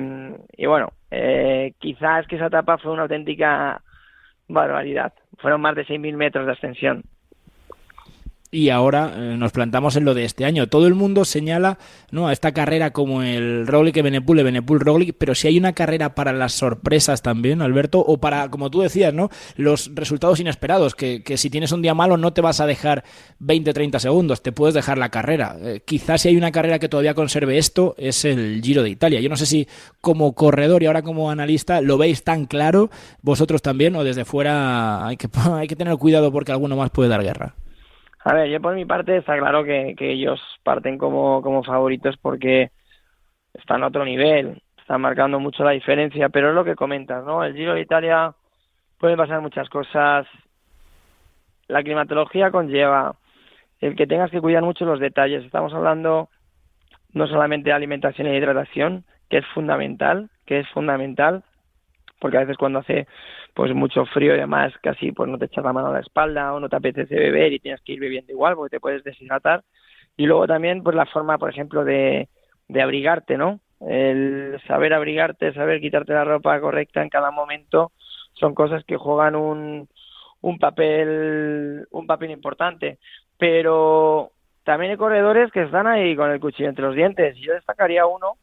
bueno, 0.65 0.93
eh, 1.11 1.73
quizás 1.79 2.25
que 2.27 2.37
esa 2.37 2.47
etapa 2.47 2.77
fue 2.77 2.91
una 2.91 3.03
auténtica 3.03 3.81
barbaridad. 4.47 5.13
Fueron 5.37 5.61
más 5.61 5.75
de 5.75 5.85
6.000 5.85 6.15
metros 6.15 6.45
de 6.45 6.53
ascensión 6.53 7.03
y 8.51 8.69
ahora 8.69 9.13
eh, 9.15 9.37
nos 9.37 9.53
plantamos 9.53 9.95
en 9.95 10.03
lo 10.03 10.13
de 10.13 10.25
este 10.25 10.43
año. 10.43 10.67
Todo 10.67 10.85
el 10.85 10.93
mundo 10.93 11.23
señala 11.23 11.79
¿no? 12.11 12.27
a 12.27 12.33
esta 12.33 12.51
carrera 12.51 12.91
como 12.91 13.23
el 13.23 13.65
Roglic 13.65 14.03
Benepul, 14.03 14.39
el 14.39 14.45
Benepul 14.45 14.81
Roglic, 14.81 15.15
pero 15.17 15.33
si 15.33 15.47
hay 15.47 15.57
una 15.57 15.71
carrera 15.71 16.13
para 16.15 16.33
las 16.33 16.51
sorpresas 16.51 17.21
también, 17.21 17.61
Alberto, 17.61 17.99
o 17.99 18.19
para, 18.19 18.49
como 18.49 18.69
tú 18.69 18.81
decías, 18.81 19.13
¿no? 19.13 19.29
los 19.55 19.95
resultados 19.95 20.41
inesperados, 20.41 20.95
que, 20.95 21.23
que 21.23 21.37
si 21.37 21.49
tienes 21.49 21.71
un 21.71 21.81
día 21.81 21.93
malo 21.93 22.17
no 22.17 22.33
te 22.33 22.41
vas 22.41 22.59
a 22.59 22.65
dejar 22.65 23.05
20-30 23.39 23.99
segundos, 23.99 24.43
te 24.43 24.51
puedes 24.51 24.75
dejar 24.75 24.97
la 24.97 25.09
carrera. 25.09 25.55
Eh, 25.61 25.81
quizás 25.85 26.21
si 26.21 26.27
hay 26.27 26.35
una 26.35 26.51
carrera 26.51 26.79
que 26.79 26.89
todavía 26.89 27.13
conserve 27.13 27.57
esto, 27.57 27.95
es 27.97 28.25
el 28.25 28.61
Giro 28.61 28.83
de 28.83 28.89
Italia. 28.89 29.21
Yo 29.21 29.29
no 29.29 29.37
sé 29.37 29.45
si 29.45 29.67
como 30.01 30.33
corredor 30.33 30.83
y 30.83 30.87
ahora 30.87 31.03
como 31.03 31.31
analista 31.31 31.79
lo 31.79 31.97
veis 31.97 32.25
tan 32.25 32.47
claro, 32.47 32.89
vosotros 33.21 33.61
también, 33.61 33.95
o 33.95 34.03
desde 34.03 34.25
fuera 34.25 35.07
hay 35.07 35.15
que, 35.15 35.29
hay 35.53 35.69
que 35.69 35.77
tener 35.77 35.95
cuidado 35.95 36.33
porque 36.33 36.51
alguno 36.51 36.75
más 36.75 36.89
puede 36.89 37.07
dar 37.07 37.23
guerra. 37.23 37.55
A 38.23 38.33
ver, 38.33 38.49
yo 38.49 38.61
por 38.61 38.75
mi 38.75 38.85
parte 38.85 39.17
está 39.17 39.37
claro 39.37 39.63
que, 39.63 39.95
ellos 39.99 40.39
parten 40.63 40.97
como, 40.97 41.41
como 41.41 41.63
favoritos 41.63 42.17
porque 42.17 42.71
están 43.53 43.83
a 43.83 43.87
otro 43.87 44.05
nivel, 44.05 44.61
están 44.77 45.01
marcando 45.01 45.39
mucho 45.39 45.63
la 45.63 45.71
diferencia, 45.71 46.29
pero 46.29 46.49
es 46.49 46.55
lo 46.55 46.63
que 46.63 46.75
comentas, 46.75 47.25
¿no? 47.25 47.43
El 47.43 47.55
Giro 47.55 47.73
de 47.73 47.81
Italia 47.81 48.33
pueden 48.99 49.17
pasar 49.17 49.41
muchas 49.41 49.69
cosas. 49.69 50.27
La 51.67 51.81
climatología 51.81 52.51
conlleva 52.51 53.15
el 53.79 53.95
que 53.95 54.05
tengas 54.05 54.29
que 54.29 54.41
cuidar 54.41 54.63
mucho 54.63 54.85
los 54.85 54.99
detalles. 54.99 55.43
Estamos 55.43 55.73
hablando 55.73 56.29
no 57.13 57.27
solamente 57.27 57.69
de 57.69 57.73
alimentación 57.73 58.27
y 58.27 58.37
hidratación, 58.37 59.03
que 59.29 59.39
es 59.39 59.47
fundamental, 59.47 60.29
que 60.45 60.59
es 60.59 60.69
fundamental, 60.69 61.43
porque 62.19 62.37
a 62.37 62.41
veces 62.41 62.57
cuando 62.57 62.79
hace 62.79 63.07
pues 63.53 63.73
mucho 63.73 64.05
frío 64.05 64.35
y 64.35 64.39
demás 64.39 64.73
casi 64.81 65.11
pues 65.11 65.29
no 65.29 65.37
te 65.37 65.45
echas 65.45 65.63
la 65.63 65.73
mano 65.73 65.87
a 65.87 65.93
la 65.93 65.99
espalda 65.99 66.53
o 66.53 66.59
no 66.59 66.69
te 66.69 66.75
apetece 66.75 67.15
beber 67.15 67.53
y 67.53 67.59
tienes 67.59 67.81
que 67.81 67.93
ir 67.93 67.99
bebiendo 67.99 68.31
igual 68.31 68.55
porque 68.55 68.77
te 68.77 68.79
puedes 68.79 69.03
deshidratar. 69.03 69.63
Y 70.17 70.25
luego 70.25 70.47
también 70.47 70.83
pues 70.83 70.95
la 70.95 71.05
forma 71.05 71.37
por 71.37 71.49
ejemplo 71.49 71.83
de, 71.83 72.29
de 72.67 72.81
abrigarte 72.81 73.37
no 73.37 73.59
el 73.81 74.61
saber 74.67 74.93
abrigarte 74.93 75.53
saber 75.53 75.81
quitarte 75.81 76.13
la 76.13 76.23
ropa 76.23 76.59
correcta 76.61 77.01
en 77.01 77.09
cada 77.09 77.31
momento 77.31 77.91
son 78.33 78.53
cosas 78.53 78.83
que 78.85 78.97
juegan 78.97 79.35
un, 79.35 79.87
un 80.41 80.59
papel 80.59 81.87
un 81.91 82.07
papel 82.07 82.31
importante. 82.31 82.99
Pero 83.37 84.31
también 84.63 84.91
hay 84.91 84.97
corredores 84.97 85.51
que 85.51 85.63
están 85.63 85.87
ahí 85.87 86.15
con 86.15 86.29
el 86.29 86.39
cuchillo 86.39 86.69
entre 86.69 86.85
los 86.85 86.95
dientes. 86.95 87.35
Yo 87.37 87.53
destacaría 87.53 88.05
uno 88.05 88.33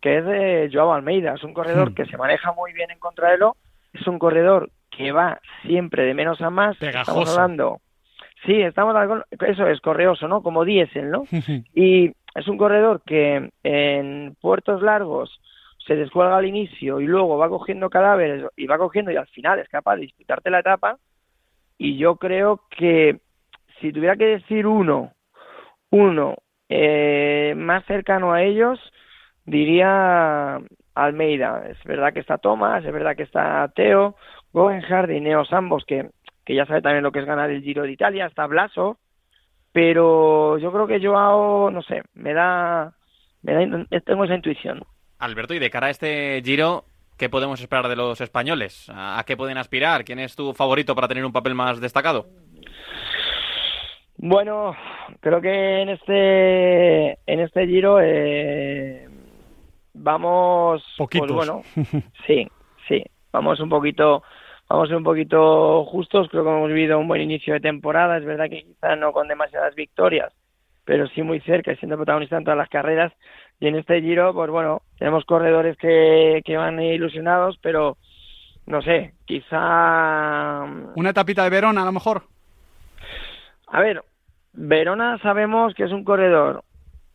que 0.00 0.18
es 0.18 0.24
de 0.24 0.70
Joao 0.72 0.92
Almeida. 0.92 1.34
Es 1.34 1.44
un 1.44 1.54
corredor 1.54 1.94
que 1.94 2.06
se 2.06 2.16
maneja 2.16 2.52
muy 2.52 2.72
bien 2.72 2.90
en 2.90 2.98
contrarreloj 2.98 3.54
es 4.00 4.06
un 4.06 4.18
corredor 4.18 4.70
que 4.90 5.12
va 5.12 5.40
siempre 5.62 6.04
de 6.04 6.14
menos 6.14 6.40
a 6.40 6.50
más. 6.50 6.80
Estamos 6.80 7.30
hablando. 7.30 7.80
Sí, 8.44 8.60
estamos 8.60 8.94
hablando, 8.94 9.24
eso 9.30 9.66
es 9.66 9.80
correoso, 9.80 10.28
¿no? 10.28 10.42
Como 10.42 10.64
diésel, 10.64 11.10
¿no? 11.10 11.24
y 11.74 12.12
es 12.34 12.48
un 12.48 12.58
corredor 12.58 13.02
que 13.04 13.50
en 13.62 14.36
puertos 14.40 14.82
largos 14.82 15.40
se 15.86 15.96
descuelga 15.96 16.36
al 16.36 16.46
inicio 16.46 17.00
y 17.00 17.06
luego 17.06 17.38
va 17.38 17.48
cogiendo 17.48 17.88
cadáveres 17.88 18.44
y 18.56 18.66
va 18.66 18.78
cogiendo 18.78 19.10
y 19.10 19.16
al 19.16 19.26
final 19.28 19.58
es 19.58 19.68
capaz 19.68 19.96
de 19.96 20.02
disputarte 20.02 20.50
la 20.50 20.60
etapa. 20.60 20.98
Y 21.78 21.96
yo 21.96 22.16
creo 22.16 22.62
que 22.70 23.20
si 23.80 23.92
tuviera 23.92 24.16
que 24.16 24.26
decir 24.26 24.66
uno, 24.66 25.12
uno 25.90 26.36
eh, 26.68 27.54
más 27.56 27.84
cercano 27.86 28.32
a 28.32 28.42
ellos, 28.42 28.80
diría 29.46 30.60
Almeida. 30.94 31.64
Es 31.70 31.82
verdad 31.84 32.12
que 32.12 32.20
está 32.20 32.38
Thomas, 32.38 32.84
es 32.84 32.92
verdad 32.92 33.16
que 33.16 33.22
está 33.22 33.70
Teo, 33.74 34.16
Goenhard 34.52 35.10
y 35.10 35.20
Neos 35.20 35.52
ambos, 35.52 35.84
que, 35.86 36.10
que 36.44 36.54
ya 36.54 36.66
sabe 36.66 36.82
también 36.82 37.04
lo 37.04 37.12
que 37.12 37.20
es 37.20 37.26
ganar 37.26 37.50
el 37.50 37.62
Giro 37.62 37.84
de 37.84 37.92
Italia, 37.92 38.26
está 38.26 38.46
Blaso, 38.46 38.98
pero 39.72 40.58
yo 40.58 40.72
creo 40.72 40.86
que 40.86 41.04
Joao, 41.04 41.70
no 41.70 41.82
sé, 41.82 42.02
me 42.14 42.32
da, 42.32 42.92
me 43.42 43.54
da, 43.54 43.86
tengo 44.04 44.24
esa 44.24 44.34
intuición. 44.34 44.82
Alberto, 45.18 45.54
y 45.54 45.58
de 45.58 45.70
cara 45.70 45.86
a 45.86 45.90
este 45.90 46.42
Giro, 46.44 46.84
¿qué 47.16 47.28
podemos 47.28 47.60
esperar 47.60 47.88
de 47.88 47.96
los 47.96 48.20
españoles? 48.20 48.90
¿A 48.94 49.22
qué 49.26 49.36
pueden 49.36 49.58
aspirar? 49.58 50.04
¿Quién 50.04 50.18
es 50.18 50.36
tu 50.36 50.52
favorito 50.52 50.94
para 50.94 51.08
tener 51.08 51.24
un 51.24 51.32
papel 51.32 51.54
más 51.54 51.80
destacado? 51.80 52.26
Bueno, 54.18 54.74
creo 55.20 55.42
que 55.42 55.82
en 55.82 55.90
este 55.90 57.18
en 57.26 57.40
este 57.40 57.66
Giro 57.66 58.00
eh, 58.00 59.05
vamos 59.96 60.82
pues 60.96 61.32
bueno 61.32 61.62
sí 62.26 62.46
sí 62.88 63.04
vamos 63.32 63.60
un 63.60 63.68
poquito 63.68 64.22
vamos 64.68 64.90
un 64.90 65.02
poquito 65.02 65.84
justos 65.84 66.28
creo 66.30 66.44
que 66.44 66.50
hemos 66.50 66.68
vivido 66.68 66.98
un 66.98 67.08
buen 67.08 67.22
inicio 67.22 67.54
de 67.54 67.60
temporada 67.60 68.18
es 68.18 68.24
verdad 68.24 68.48
que 68.48 68.64
quizá 68.64 68.96
no 68.96 69.12
con 69.12 69.28
demasiadas 69.28 69.74
victorias 69.74 70.32
pero 70.86 71.08
sí 71.08 71.22
muy 71.22 71.40
cerca 71.40 71.72
y 71.72 71.76
siendo 71.76 71.96
protagonista 71.96 72.38
en 72.38 72.44
todas 72.44 72.56
las 72.56 72.70
carreras. 72.70 73.12
Y 73.58 73.66
en 73.66 73.74
este 73.74 74.00
Giro, 74.00 74.32
pues 74.32 74.48
bueno, 74.50 74.82
tenemos 74.98 75.24
corredores 75.24 75.76
que, 75.78 76.40
que 76.44 76.56
van 76.56 76.80
ilusionados, 76.80 77.58
pero 77.60 77.98
no 78.66 78.80
sé, 78.82 79.12
quizá... 79.24 80.62
¿Una 80.94 81.12
tapita 81.12 81.42
de 81.42 81.50
Verona 81.50 81.82
a 81.82 81.86
lo 81.86 81.92
mejor? 81.92 82.22
A 83.66 83.80
ver, 83.80 84.04
Verona 84.52 85.18
sabemos 85.18 85.74
que 85.74 85.82
es 85.82 85.90
un 85.90 86.04
corredor 86.04 86.62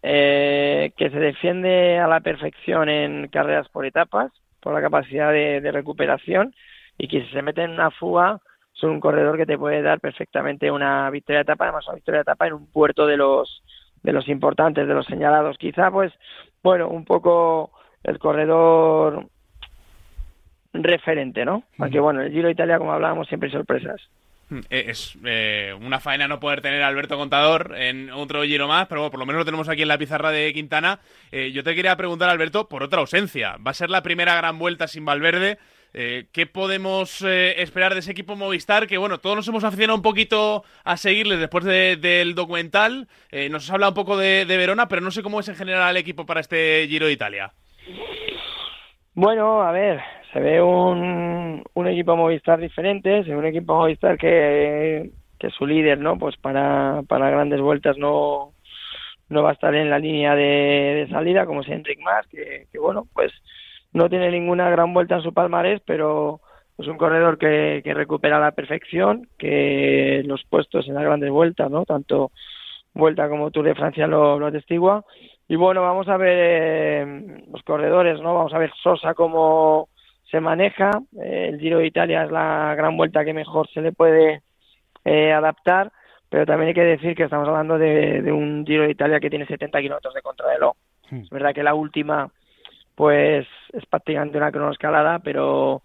eh, 0.04 0.92
que 0.98 1.10
se 1.10 1.20
defiende 1.20 2.00
a 2.00 2.08
la 2.08 2.22
perfección 2.22 2.90
en 2.90 3.28
carreras 3.28 3.70
por 3.70 3.86
etapas, 3.86 4.32
por 4.60 4.74
la 4.74 4.82
capacidad 4.82 5.32
de, 5.32 5.72
recuperación, 5.72 6.54
y 6.98 7.08
que 7.08 7.24
si 7.24 7.32
se 7.32 7.42
mete 7.42 7.64
en 7.64 7.72
una 7.72 7.92
fuga, 7.92 8.40
es 8.76 8.84
un 8.84 9.00
corredor 9.00 9.38
que 9.38 9.46
te 9.46 9.58
puede 9.58 9.82
dar 9.82 10.00
perfectamente 10.00 10.72
una 10.72 11.10
victoria 11.10 11.40
de 11.40 11.44
etapa, 11.44 11.66
además 11.66 11.88
una 11.88 11.96
victoria 11.96 12.20
de 12.20 12.24
etapa 12.24 12.48
en 12.48 12.54
un 12.54 12.72
puerto 12.72 13.06
de 13.06 13.18
los 13.18 13.64
de 14.04 14.14
los 14.14 14.28
importantes, 14.30 14.88
de 14.88 14.94
los 14.96 15.06
señalados. 15.06 15.60
Quizá, 15.60 15.92
pues, 15.92 16.12
bueno, 16.64 16.90
un 16.90 17.06
poco 17.06 17.72
el 18.04 18.18
corredor 18.18 19.28
referente, 20.74 21.46
¿no? 21.46 21.64
Porque, 21.78 22.00
bueno, 22.00 22.22
el 22.22 22.32
Giro 22.32 22.48
de 22.48 22.54
Italia, 22.54 22.80
como 22.80 22.94
hablábamos, 22.94 23.28
siempre 23.28 23.48
hay 23.48 23.54
sorpresas. 23.54 24.02
Eh, 24.70 24.86
es 24.90 25.18
eh, 25.24 25.74
una 25.80 26.00
faena 26.00 26.28
no 26.28 26.40
poder 26.40 26.62
tener 26.62 26.84
a 26.84 26.88
Alberto 26.88 27.18
Contador 27.18 27.74
en 27.78 28.12
otro 28.12 28.44
giro 28.44 28.68
más, 28.68 28.88
pero 28.88 29.10
por 29.10 29.20
lo 29.20 29.26
menos 29.26 29.40
lo 29.40 29.46
tenemos 29.46 29.70
aquí 29.70 29.84
en 29.84 29.88
la 29.88 29.98
pizarra 29.98 30.32
de 30.32 30.54
Quintana. 30.54 31.00
Eh, 31.32 31.52
yo 31.52 31.64
te 31.64 31.74
quería 31.76 31.96
preguntar, 31.96 32.30
Alberto, 32.30 32.68
por 32.68 32.84
otra 32.84 33.00
ausencia. 33.00 33.58
Va 33.66 33.72
a 33.72 33.76
ser 33.76 33.90
la 33.90 34.04
primera 34.04 34.36
gran 34.36 34.60
vuelta 34.60 34.88
sin 34.88 35.06
Valverde. 35.06 35.58
¿Qué 35.94 36.50
podemos 36.50 37.22
esperar 37.22 37.94
de 37.94 38.00
ese 38.00 38.14
equipo 38.14 38.38
Movistar? 38.38 38.88
Que 38.88 38.98
bueno, 38.98 39.18
todos 39.18 39.36
nos 39.36 39.48
hemos 39.50 39.66
aficionado 39.66 39.98
un 39.98 40.02
poquito 40.02 40.64
a 40.86 40.96
seguirles 40.96 41.40
después 41.40 41.66
del 41.66 42.34
documental. 42.34 43.10
nos 43.50 43.66
has 43.66 43.72
hablado 43.72 43.92
un 43.92 43.96
poco 43.96 44.16
de 44.16 44.46
Verona, 44.46 44.88
pero 44.88 45.02
no 45.02 45.12
sé 45.12 45.22
cómo 45.22 45.42
es 45.42 45.50
en 45.50 45.58
general 45.58 45.90
el 45.90 45.98
equipo 45.98 46.26
para 46.26 46.40
este 46.40 46.86
Giro 46.88 47.08
de 47.08 47.12
Italia. 47.12 47.52
Bueno, 49.14 49.62
a 49.62 49.74
ver, 49.74 50.02
se 50.32 50.40
ve 50.40 50.62
un, 50.62 51.64
un 51.74 51.88
equipo 51.88 52.16
Movistar 52.16 52.60
diferente, 52.60 53.24
se 53.24 53.32
ve 53.32 53.38
un 53.38 53.46
equipo 53.46 53.76
Movistar 53.76 54.18
que, 54.18 55.12
que 55.40 55.50
su 55.50 55.66
líder, 55.66 56.00
¿no? 56.00 56.18
Pues 56.18 56.38
para, 56.38 57.02
para 57.08 57.30
grandes 57.30 57.60
vueltas 57.60 57.98
no, 57.98 58.54
no 59.30 59.44
va 59.44 59.52
a 59.52 59.54
estar 59.54 59.76
en 59.76 59.90
la 59.90 60.00
línea 60.00 60.36
de, 60.36 61.08
salida, 61.12 61.46
como 61.46 61.62
es 61.62 61.70
Enric 61.70 62.00
Mas, 62.02 62.28
que, 62.28 62.68
que, 62.72 62.80
bueno, 62.80 63.08
pues 63.14 63.32
no 63.94 64.10
tiene 64.10 64.32
ninguna 64.32 64.70
gran 64.70 64.94
vuelta 64.94 65.16
en 65.16 65.22
su 65.22 65.34
palmarés, 65.34 65.82
pero 65.86 66.40
es 66.78 66.88
un 66.88 66.98
corredor 66.98 67.38
que, 67.38 67.82
que 67.84 67.94
recupera 67.94 68.40
la 68.40 68.52
perfección, 68.52 69.28
que 69.38 70.24
los 70.26 70.44
puestos 70.46 70.88
en 70.88 70.96
las 70.96 71.04
grandes 71.04 71.30
vueltas, 71.30 71.70
¿no? 71.70 71.86
Tanto 71.86 72.32
vuelta 72.94 73.30
como 73.30 73.52
Tour 73.52 73.66
de 73.66 73.76
Francia 73.76 74.08
lo, 74.08 74.40
lo 74.40 74.48
atestigua. 74.48 75.04
Y 75.48 75.56
bueno, 75.58 75.82
vamos 75.82 76.08
a 76.08 76.18
ver 76.18 76.38
eh, 76.40 77.44
los 77.52 77.62
corredores, 77.64 78.20
¿no? 78.22 78.34
Vamos 78.34 78.54
a 78.54 78.58
ver 78.58 78.72
Sosa 78.82 79.14
como 79.14 79.90
se 80.32 80.40
maneja. 80.40 80.92
Eh, 81.22 81.50
el 81.50 81.60
Giro 81.60 81.80
de 81.80 81.88
Italia 81.88 82.24
es 82.24 82.32
la 82.32 82.74
gran 82.76 82.98
vuelta 82.98 83.26
que 83.26 83.34
mejor 83.34 83.70
se 83.70 83.82
le 83.82 83.92
puede 83.92 84.42
eh, 85.04 85.32
adaptar, 85.34 85.92
pero 86.30 86.46
también 86.46 86.70
hay 86.70 86.74
que 86.74 86.84
decir 86.84 87.16
que 87.16 87.24
estamos 87.24 87.48
hablando 87.48 87.78
de, 87.78 88.32
un 88.32 88.66
Giro 88.66 88.84
de 88.84 88.92
Italia 88.92 89.20
que 89.20 89.30
tiene 89.30 89.46
70 89.46 89.80
kilómetros 89.82 90.14
de 90.14 90.22
contrarreloj. 90.22 90.76
Es 91.12 91.30
verdad 91.30 91.54
que 91.54 91.64
la 91.64 91.74
última, 91.74 92.32
pues, 92.96 93.46
es 93.74 93.86
prácticamente 93.88 94.38
una 94.38 94.52
cronoescalada, 94.52 95.20
pero 95.20 95.84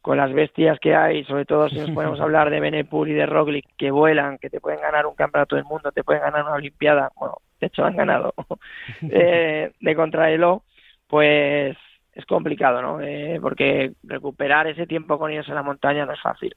con 0.00 0.16
las 0.16 0.32
bestias 0.32 0.78
que 0.78 0.94
hay, 0.94 1.24
sobre 1.24 1.44
todo 1.44 1.68
si 1.68 1.78
nos 1.78 1.90
podemos 1.94 2.20
hablar 2.20 2.50
de 2.50 2.60
Benepul 2.60 3.08
y 3.08 3.14
de 3.14 3.26
Roglic, 3.26 3.66
que 3.76 3.90
vuelan, 3.90 4.38
que 4.38 4.50
te 4.50 4.60
pueden 4.60 4.80
ganar 4.80 5.06
un 5.06 5.16
campeonato 5.16 5.56
del 5.56 5.64
mundo, 5.64 5.90
te 5.90 6.04
pueden 6.04 6.22
ganar 6.22 6.44
una 6.44 6.54
Olimpiada, 6.54 7.10
bueno, 7.18 7.38
de 7.60 7.66
hecho 7.66 7.84
han 7.84 7.96
ganado, 7.96 8.32
eh, 9.10 9.72
de 9.80 9.96
contrarreloj, 9.96 10.62
pues 11.08 11.76
es 12.12 12.26
complicado, 12.26 12.82
¿no? 12.82 13.00
Eh, 13.00 13.38
porque 13.40 13.92
recuperar 14.02 14.66
ese 14.66 14.86
tiempo 14.86 15.18
con 15.18 15.30
ellos 15.30 15.48
en 15.48 15.54
la 15.54 15.62
montaña 15.62 16.06
no 16.06 16.12
es 16.12 16.20
fácil 16.20 16.54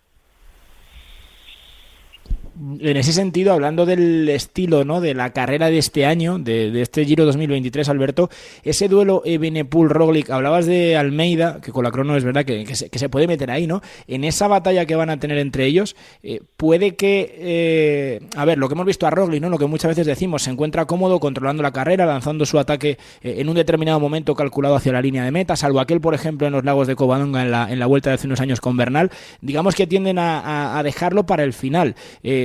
en 2.58 2.98
ese 2.98 3.12
sentido, 3.12 3.54
hablando 3.54 3.86
del 3.86 4.30
estilo 4.30 4.86
¿no? 4.86 5.02
de 5.02 5.14
la 5.14 5.32
carrera 5.34 5.68
de 5.68 5.78
este 5.78 6.06
año, 6.06 6.40
de, 6.40 6.82
este 6.82 7.06
Giro 7.06 7.26
2023, 7.26 7.90
Alberto, 7.90 8.30
ese 8.64 8.88
duelo 8.88 9.22
Ebenepul-Roglic, 9.26 10.30
hablabas 10.30 10.66
de 10.66 10.96
Almeida, 10.96 11.60
que 11.62 11.72
con 11.72 11.84
la 11.84 11.92
crono 11.92 12.16
es 12.16 12.24
verdad 12.24 12.46
que, 12.46 12.66
se, 12.76 13.10
puede 13.10 13.28
meter 13.28 13.52
ahí, 13.52 13.68
¿no? 13.68 13.82
En 14.08 14.24
esa 14.24 14.48
batalla 14.48 14.86
que 14.86 14.96
van 14.96 15.10
a 15.10 15.20
tener 15.20 15.38
entre 15.38 15.66
ellos, 15.66 15.96
eh, 16.24 16.42
puede 16.56 16.96
que, 16.96 17.36
eh, 17.38 18.22
a 18.36 18.46
ver, 18.46 18.58
lo 18.58 18.70
que 18.70 18.74
hemos 18.74 18.86
visto 18.86 19.06
a 19.06 19.10
Roglic, 19.10 19.42
¿no? 19.42 19.50
lo 19.50 19.58
que 19.58 19.66
muchas 19.66 19.90
veces 19.90 20.08
decimos, 20.08 20.44
se 20.44 20.52
encuentra 20.52 20.86
cómodo 20.86 21.20
controlando 21.20 21.62
la 21.62 21.72
carrera, 21.72 22.06
lanzando 22.06 22.46
su 22.46 22.58
ataque 22.58 22.98
eh, 23.22 23.36
en 23.40 23.50
un 23.50 23.56
determinado 23.56 24.00
momento 24.00 24.34
calculado 24.34 24.76
hacia 24.76 24.94
la 24.94 25.02
línea 25.02 25.24
de 25.26 25.32
meta, 25.32 25.56
salvo 25.56 25.80
aquel, 25.80 26.00
por 26.00 26.14
ejemplo, 26.14 26.48
en 26.48 26.54
los 26.54 26.64
lagos 26.64 26.88
de 26.88 26.96
Covadonga 26.96 27.42
en 27.42 27.52
la, 27.52 27.72
en 27.72 27.80
la 27.80 27.86
vuelta 27.86 28.12
de 28.12 28.16
hace 28.16 28.28
unos 28.28 28.40
años 28.40 28.62
con 28.62 28.78
Bernal, 28.78 29.12
digamos 29.42 29.76
que 29.76 29.88
tienden 29.88 30.20
a 30.20 30.82
dejarlo 30.84 31.26
para 31.26 31.44
el 31.44 31.54
final 31.54 31.96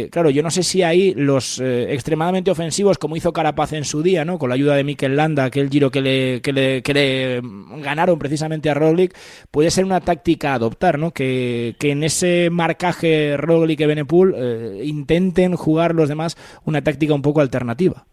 claro, 0.08 0.30
yo 0.30 0.42
no 0.42 0.50
sé 0.50 0.62
si 0.62 0.82
ahí 0.82 1.12
los 1.14 1.60
eh, 1.60 1.92
extremadamente 1.92 2.50
ofensivos, 2.50 2.98
como 2.98 3.16
hizo 3.16 3.32
Carapaz 3.32 3.72
en 3.72 3.84
su 3.84 4.02
día, 4.02 4.24
¿no? 4.24 4.38
Con 4.38 4.48
la 4.48 4.54
ayuda 4.54 4.76
de 4.76 4.84
Mikel 4.84 5.16
Landa, 5.16 5.44
aquel 5.44 5.68
giro 5.68 5.90
que 5.90 6.00
le, 6.00 7.42
ganaron 7.82 8.18
precisamente 8.18 8.70
a 8.70 8.74
Roglic, 8.74 9.14
puede 9.50 9.70
ser 9.70 9.84
una 9.84 10.00
táctica 10.00 10.52
a 10.52 10.54
adoptar, 10.54 10.98
¿no? 10.98 11.10
Que, 11.10 11.74
en 11.80 12.04
ese 12.04 12.48
marcaje 12.50 13.36
Roglic 13.36 13.80
y 13.80 13.86
Benepul 13.86 14.34
eh, 14.36 14.82
intenten 14.84 15.56
jugar 15.56 15.94
los 15.94 16.08
demás 16.08 16.36
una 16.64 16.82
táctica 16.82 17.12
un 17.14 17.22
poco 17.22 17.40
alternativa. 17.40 18.04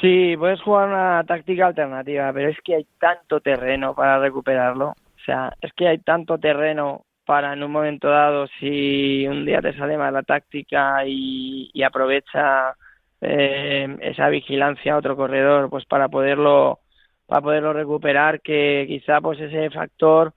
Sí, 0.00 0.34
puedes 0.38 0.60
jugar 0.62 0.88
una 0.88 1.22
táctica 1.24 1.66
alternativa, 1.66 2.32
pero 2.32 2.48
es 2.48 2.56
que 2.64 2.76
hay 2.76 2.86
tanto 2.98 3.40
terreno 3.40 3.94
para 3.94 4.18
recuperarlo. 4.18 4.88
O 4.88 5.24
sea, 5.24 5.52
es 5.60 5.72
que 5.74 5.86
hay 5.86 5.98
tanto 5.98 6.38
terreno 6.38 7.04
para 7.30 7.52
en 7.52 7.62
un 7.62 7.70
momento 7.70 8.08
dado, 8.08 8.48
si 8.58 9.24
un 9.28 9.44
día 9.44 9.62
te 9.62 9.72
sale 9.76 9.96
mal 9.96 10.12
la 10.12 10.24
táctica 10.24 11.06
y, 11.06 11.70
aprovecha 11.80 12.74
eh, 13.20 13.96
esa 14.00 14.28
vigilancia 14.30 14.94
a 14.94 14.96
otro 14.96 15.14
corredor, 15.14 15.70
pues 15.70 15.84
para 15.84 16.08
poderlo 16.08 16.80
para 17.28 17.40
poderlo 17.40 17.72
recuperar, 17.72 18.40
que 18.40 18.84
quizá 18.88 19.20
pues 19.20 19.38
ese 19.38 19.70
factor 19.70 20.32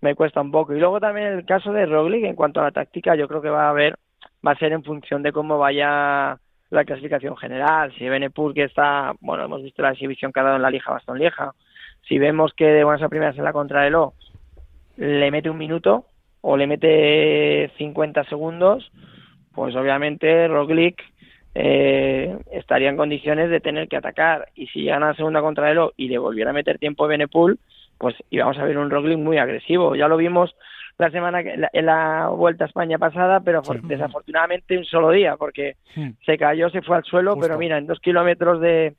me 0.00 0.14
cuesta 0.14 0.40
un 0.40 0.50
poco. 0.50 0.72
Y 0.72 0.80
luego 0.80 0.98
también 0.98 1.26
el 1.26 1.44
caso 1.44 1.70
de 1.70 1.84
Roglic, 1.84 2.24
en 2.24 2.34
cuanto 2.34 2.60
a 2.60 2.64
la 2.64 2.70
táctica, 2.70 3.14
yo 3.14 3.28
creo 3.28 3.42
que 3.42 3.50
va 3.50 3.66
a 3.66 3.70
haber, 3.70 3.98
va 4.46 4.52
a 4.52 4.58
ser 4.58 4.72
en 4.72 4.84
función 4.84 5.22
de 5.22 5.32
cómo 5.32 5.58
vaya 5.58 6.38
la 6.70 6.84
clasificación 6.86 7.36
general. 7.36 7.92
Si 7.98 8.08
Benepur 8.08 8.54
que 8.54 8.64
está, 8.64 9.12
bueno, 9.20 9.44
hemos 9.44 9.62
visto 9.62 9.82
la 9.82 9.90
exhibición 9.90 10.32
que 10.32 10.40
ha 10.40 10.44
dado 10.44 10.56
en 10.56 10.62
la 10.62 10.70
Lieja 10.70 10.92
Bastón 10.92 11.18
Lieja. 11.18 11.52
Si 12.08 12.18
vemos 12.18 12.54
que 12.54 12.64
de 12.64 12.84
buenas 12.84 13.02
a 13.02 13.10
primeras 13.10 13.36
en 13.36 13.44
la 13.44 13.52
contrarreloj 13.52 14.14
le 14.96 15.30
mete 15.30 15.50
un 15.50 15.58
minuto, 15.58 16.06
o 16.40 16.56
le 16.56 16.66
mete 16.66 17.70
50 17.78 18.24
segundos, 18.24 18.90
pues 19.54 19.74
obviamente 19.74 20.46
Roglic 20.48 21.02
eh, 21.54 22.38
estaría 22.52 22.88
en 22.88 22.96
condiciones 22.96 23.50
de 23.50 23.60
tener 23.60 23.88
que 23.88 23.96
atacar. 23.96 24.48
Y 24.54 24.68
si 24.68 24.84
gana 24.84 25.08
la 25.08 25.14
segunda 25.14 25.40
contrarreloj 25.40 25.92
y 25.96 26.08
le 26.08 26.18
volviera 26.18 26.50
a 26.50 26.54
meter 26.54 26.78
tiempo 26.78 27.04
a 27.04 27.08
Benepul, 27.08 27.58
pues 27.98 28.14
íbamos 28.30 28.58
a 28.58 28.64
ver 28.64 28.78
un 28.78 28.90
Roglic 28.90 29.18
muy 29.18 29.38
agresivo. 29.38 29.96
Ya 29.96 30.06
lo 30.06 30.16
vimos 30.16 30.54
la 30.98 31.10
semana 31.10 31.42
que, 31.42 31.54
en 31.72 31.86
la 31.86 32.28
Vuelta 32.28 32.64
a 32.64 32.68
España 32.68 32.98
pasada, 32.98 33.40
pero 33.40 33.62
desafortunadamente 33.82 34.78
un 34.78 34.84
solo 34.84 35.10
día, 35.10 35.36
porque 35.36 35.76
se 36.24 36.38
cayó, 36.38 36.70
se 36.70 36.82
fue 36.82 36.96
al 36.96 37.04
suelo, 37.04 37.36
pero 37.40 37.58
mira, 37.58 37.78
en 37.78 37.86
dos 37.86 38.00
kilómetros 38.00 38.60
de 38.60 38.94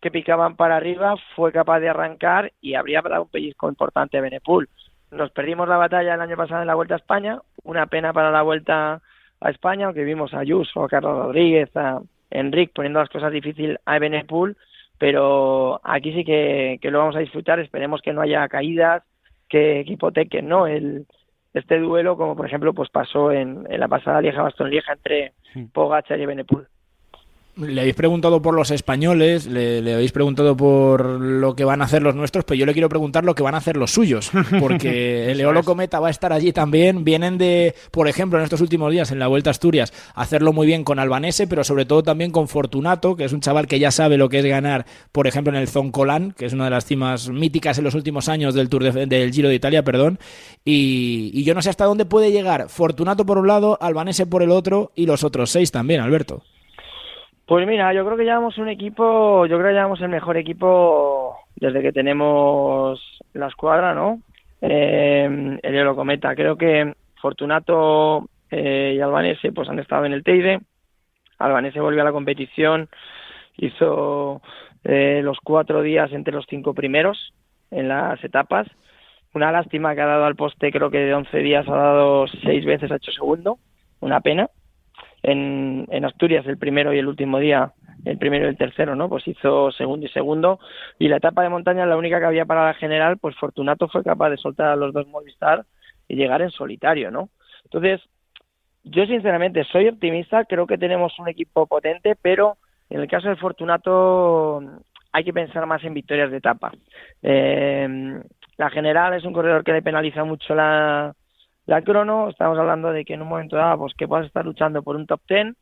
que 0.00 0.10
picaban 0.10 0.56
para 0.56 0.76
arriba 0.76 1.14
fue 1.34 1.52
capaz 1.52 1.80
de 1.80 1.88
arrancar 1.88 2.52
y 2.60 2.74
habría 2.74 3.00
dado 3.00 3.22
un 3.22 3.30
pellizco 3.30 3.68
importante 3.68 4.18
a 4.18 4.20
Benepul 4.20 4.68
nos 5.14 5.30
perdimos 5.30 5.68
la 5.68 5.76
batalla 5.76 6.14
el 6.14 6.20
año 6.20 6.36
pasado 6.36 6.60
en 6.60 6.66
la 6.66 6.74
Vuelta 6.74 6.94
a 6.94 6.98
España, 6.98 7.38
una 7.62 7.86
pena 7.86 8.12
para 8.12 8.30
la 8.30 8.42
Vuelta 8.42 9.00
a 9.40 9.50
España, 9.50 9.86
aunque 9.86 10.04
vimos 10.04 10.34
a 10.34 10.40
Ayuso, 10.40 10.84
a 10.84 10.88
Carlos 10.88 11.16
Rodríguez, 11.16 11.74
a 11.76 12.00
Enric 12.30 12.72
poniendo 12.72 13.00
las 13.00 13.08
cosas 13.08 13.32
difíciles 13.32 13.78
a 13.84 13.96
Ebenepul, 13.96 14.56
pero 14.98 15.80
aquí 15.84 16.12
sí 16.12 16.24
que, 16.24 16.78
lo 16.82 16.98
vamos 16.98 17.16
a 17.16 17.20
disfrutar, 17.20 17.58
esperemos 17.60 18.00
que 18.02 18.12
no 18.12 18.20
haya 18.20 18.46
caídas, 18.48 19.02
que 19.48 19.84
hipotequen 19.86 20.48
¿no? 20.48 20.66
el, 20.66 21.06
este 21.52 21.78
duelo, 21.78 22.16
como 22.16 22.36
por 22.36 22.46
ejemplo 22.46 22.72
pues 22.72 22.90
pasó 22.90 23.30
en, 23.30 23.66
en 23.70 23.80
la 23.80 23.88
pasada 23.88 24.20
Lieja-Bastón 24.20 24.70
Lieja 24.70 24.92
entre 24.94 25.32
Pogacar 25.72 26.18
y 26.18 26.26
Benepul 26.26 26.66
le 27.56 27.80
habéis 27.80 27.94
preguntado 27.94 28.42
por 28.42 28.54
los 28.54 28.70
españoles, 28.70 29.46
le, 29.46 29.94
habéis 29.94 30.12
preguntado 30.12 30.56
por 30.56 31.04
lo 31.04 31.54
que 31.54 31.64
van 31.64 31.82
a 31.82 31.84
hacer 31.84 32.02
los 32.02 32.14
nuestros, 32.14 32.44
pero 32.44 32.56
yo 32.56 32.66
le 32.66 32.72
quiero 32.72 32.88
preguntar 32.88 33.24
lo 33.24 33.34
que 33.34 33.42
van 33.42 33.54
a 33.54 33.58
hacer 33.58 33.76
los 33.76 33.92
suyos, 33.92 34.30
porque 34.60 35.30
el 35.30 35.40
Eolo 35.40 35.62
Cometa 35.62 36.00
va 36.00 36.08
a 36.08 36.10
estar 36.10 36.32
allí 36.32 36.52
también. 36.52 37.04
Vienen 37.04 37.38
de, 37.38 37.74
por 37.90 38.08
ejemplo, 38.08 38.38
en 38.38 38.44
estos 38.44 38.60
últimos 38.60 38.90
días 38.90 39.12
en 39.12 39.18
la 39.18 39.28
Vuelta 39.28 39.50
a 39.50 39.52
Asturias, 39.52 39.92
hacerlo 40.14 40.52
muy 40.52 40.66
bien 40.66 40.84
con 40.84 40.98
Albanese, 40.98 41.46
pero 41.46 41.62
sobre 41.62 41.86
todo 41.86 42.02
también 42.02 42.32
con 42.32 42.48
Fortunato, 42.48 43.16
que 43.16 43.24
es 43.24 43.32
un 43.32 43.40
chaval 43.40 43.66
que 43.66 43.78
ya 43.78 43.90
sabe 43.90 44.16
lo 44.16 44.28
que 44.28 44.40
es 44.40 44.44
ganar, 44.44 44.86
por 45.12 45.26
ejemplo, 45.26 45.52
en 45.52 45.60
el 45.60 45.68
Zoncolán, 45.68 46.32
que 46.32 46.46
es 46.46 46.52
una 46.52 46.64
de 46.64 46.70
las 46.70 46.84
cimas 46.84 47.28
míticas 47.28 47.78
en 47.78 47.84
los 47.84 47.94
últimos 47.94 48.28
años 48.28 48.54
del 48.54 48.68
Tour 48.68 48.92
del 48.92 49.32
Giro 49.32 49.48
de 49.48 49.54
Italia, 49.54 49.84
perdón. 49.84 50.18
Y, 50.64 51.30
y 51.32 51.44
yo 51.44 51.54
no 51.54 51.62
sé 51.62 51.70
hasta 51.70 51.84
dónde 51.84 52.04
puede 52.04 52.32
llegar 52.32 52.68
Fortunato 52.68 53.24
por 53.24 53.38
un 53.38 53.46
lado, 53.46 53.78
Albanese 53.80 54.26
por 54.26 54.42
el 54.42 54.50
otro 54.50 54.92
y 54.96 55.06
los 55.06 55.22
otros 55.22 55.50
seis 55.50 55.70
también, 55.70 56.00
Alberto. 56.00 56.42
Pues 57.46 57.66
mira, 57.66 57.92
yo 57.92 58.06
creo 58.06 58.16
que 58.16 58.24
llevamos 58.24 58.56
un 58.56 58.68
equipo, 58.68 59.44
yo 59.44 59.58
creo 59.58 59.68
que 59.68 59.74
llevamos 59.74 60.00
el 60.00 60.08
mejor 60.08 60.38
equipo 60.38 61.36
desde 61.56 61.82
que 61.82 61.92
tenemos 61.92 62.98
la 63.34 63.48
escuadra, 63.48 63.92
¿no? 63.92 64.20
Eh, 64.62 65.58
el 65.62 65.74
Eurocometa. 65.74 66.34
Creo 66.34 66.56
que 66.56 66.94
Fortunato 67.20 68.30
eh, 68.50 68.94
y 68.96 69.00
Albanese 69.00 69.52
pues 69.52 69.68
han 69.68 69.78
estado 69.78 70.06
en 70.06 70.14
el 70.14 70.24
Teide. 70.24 70.60
Albanese 71.38 71.80
volvió 71.80 72.00
a 72.00 72.04
la 72.04 72.12
competición, 72.12 72.88
hizo 73.58 74.40
eh, 74.84 75.20
los 75.22 75.38
cuatro 75.40 75.82
días 75.82 76.12
entre 76.12 76.32
los 76.32 76.46
cinco 76.48 76.72
primeros 76.72 77.34
en 77.70 77.88
las 77.88 78.24
etapas. 78.24 78.68
Una 79.34 79.52
lástima 79.52 79.94
que 79.94 80.00
ha 80.00 80.06
dado 80.06 80.24
al 80.24 80.36
poste, 80.36 80.72
creo 80.72 80.90
que 80.90 80.98
de 80.98 81.12
11 81.12 81.38
días 81.38 81.68
ha 81.68 81.76
dado 81.76 82.26
seis 82.42 82.64
veces, 82.64 82.90
ha 82.90 82.96
hecho 82.96 83.12
segundo. 83.12 83.58
Una 84.00 84.20
pena 84.20 84.48
en, 85.24 85.86
en 85.90 86.04
Asturias 86.04 86.46
el 86.46 86.58
primero 86.58 86.92
y 86.92 86.98
el 86.98 87.08
último 87.08 87.38
día, 87.38 87.72
el 88.04 88.18
primero 88.18 88.44
y 88.44 88.50
el 88.50 88.58
tercero, 88.58 88.94
¿no? 88.94 89.08
Pues 89.08 89.26
hizo 89.26 89.72
segundo 89.72 90.06
y 90.06 90.10
segundo. 90.10 90.60
Y 90.98 91.08
la 91.08 91.16
etapa 91.16 91.42
de 91.42 91.48
montaña, 91.48 91.86
la 91.86 91.96
única 91.96 92.20
que 92.20 92.26
había 92.26 92.44
para 92.44 92.66
la 92.66 92.74
general, 92.74 93.18
pues 93.18 93.34
Fortunato 93.36 93.88
fue 93.88 94.04
capaz 94.04 94.30
de 94.30 94.36
soltar 94.36 94.68
a 94.68 94.76
los 94.76 94.92
dos 94.92 95.08
Movistar 95.08 95.64
y 96.06 96.16
llegar 96.16 96.42
en 96.42 96.50
solitario, 96.50 97.10
¿no? 97.10 97.30
Entonces, 97.64 98.02
yo 98.84 99.06
sinceramente 99.06 99.64
soy 99.64 99.88
optimista, 99.88 100.44
creo 100.44 100.66
que 100.66 100.76
tenemos 100.76 101.18
un 101.18 101.28
equipo 101.28 101.66
potente, 101.66 102.16
pero 102.20 102.58
en 102.90 103.00
el 103.00 103.08
caso 103.08 103.28
de 103.28 103.36
Fortunato 103.36 104.60
hay 105.10 105.24
que 105.24 105.32
pensar 105.32 105.64
más 105.64 105.82
en 105.84 105.94
victorias 105.94 106.30
de 106.30 106.36
etapa. 106.36 106.72
Eh, 107.22 108.20
la 108.58 108.70
general 108.70 109.14
es 109.14 109.24
un 109.24 109.32
corredor 109.32 109.64
que 109.64 109.72
le 109.72 109.80
penaliza 109.80 110.22
mucho 110.24 110.54
la, 110.54 111.14
la 111.66 111.82
crono, 111.82 112.28
estamos 112.28 112.58
hablando 112.58 112.92
de 112.92 113.04
que 113.04 113.14
en 113.14 113.22
un 113.22 113.28
momento 113.28 113.56
dado, 113.56 113.78
pues 113.78 113.94
que 113.94 114.08
puedas 114.08 114.26
estar 114.26 114.44
luchando 114.44 114.82
por 114.82 114.96
un 114.96 115.06
top 115.06 115.20
ten, 115.26 115.56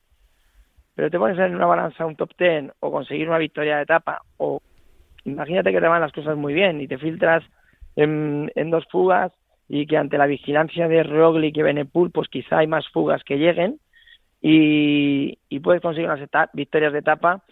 pero 0.94 1.10
te 1.10 1.18
pones 1.18 1.38
en 1.38 1.54
una 1.54 1.66
balanza 1.66 2.06
un 2.06 2.16
top 2.16 2.34
ten 2.36 2.72
o 2.80 2.90
conseguir 2.90 3.28
una 3.28 3.38
victoria 3.38 3.76
de 3.76 3.82
etapa, 3.82 4.22
o 4.36 4.60
imagínate 5.24 5.72
que 5.72 5.80
te 5.80 5.88
van 5.88 6.00
las 6.00 6.12
cosas 6.12 6.36
muy 6.36 6.52
bien 6.52 6.80
y 6.80 6.88
te 6.88 6.98
filtras 6.98 7.44
en, 7.96 8.50
dos 8.70 8.84
fugas 8.90 9.32
y 9.68 9.86
que 9.86 9.96
ante 9.96 10.18
la 10.18 10.26
vigilancia 10.26 10.88
de 10.88 11.02
Roglic 11.02 11.56
y 11.56 11.62
Benepul, 11.62 12.10
pues 12.10 12.28
quizá 12.28 12.58
hay 12.58 12.66
más 12.66 12.86
fugas 12.88 13.22
que 13.24 13.38
lleguen 13.38 13.78
y, 14.40 15.38
y 15.48 15.60
puedes 15.60 15.80
conseguir 15.80 16.10
unas 16.10 16.28
victorias 16.52 16.92
de 16.92 16.98
etapa, 16.98 17.42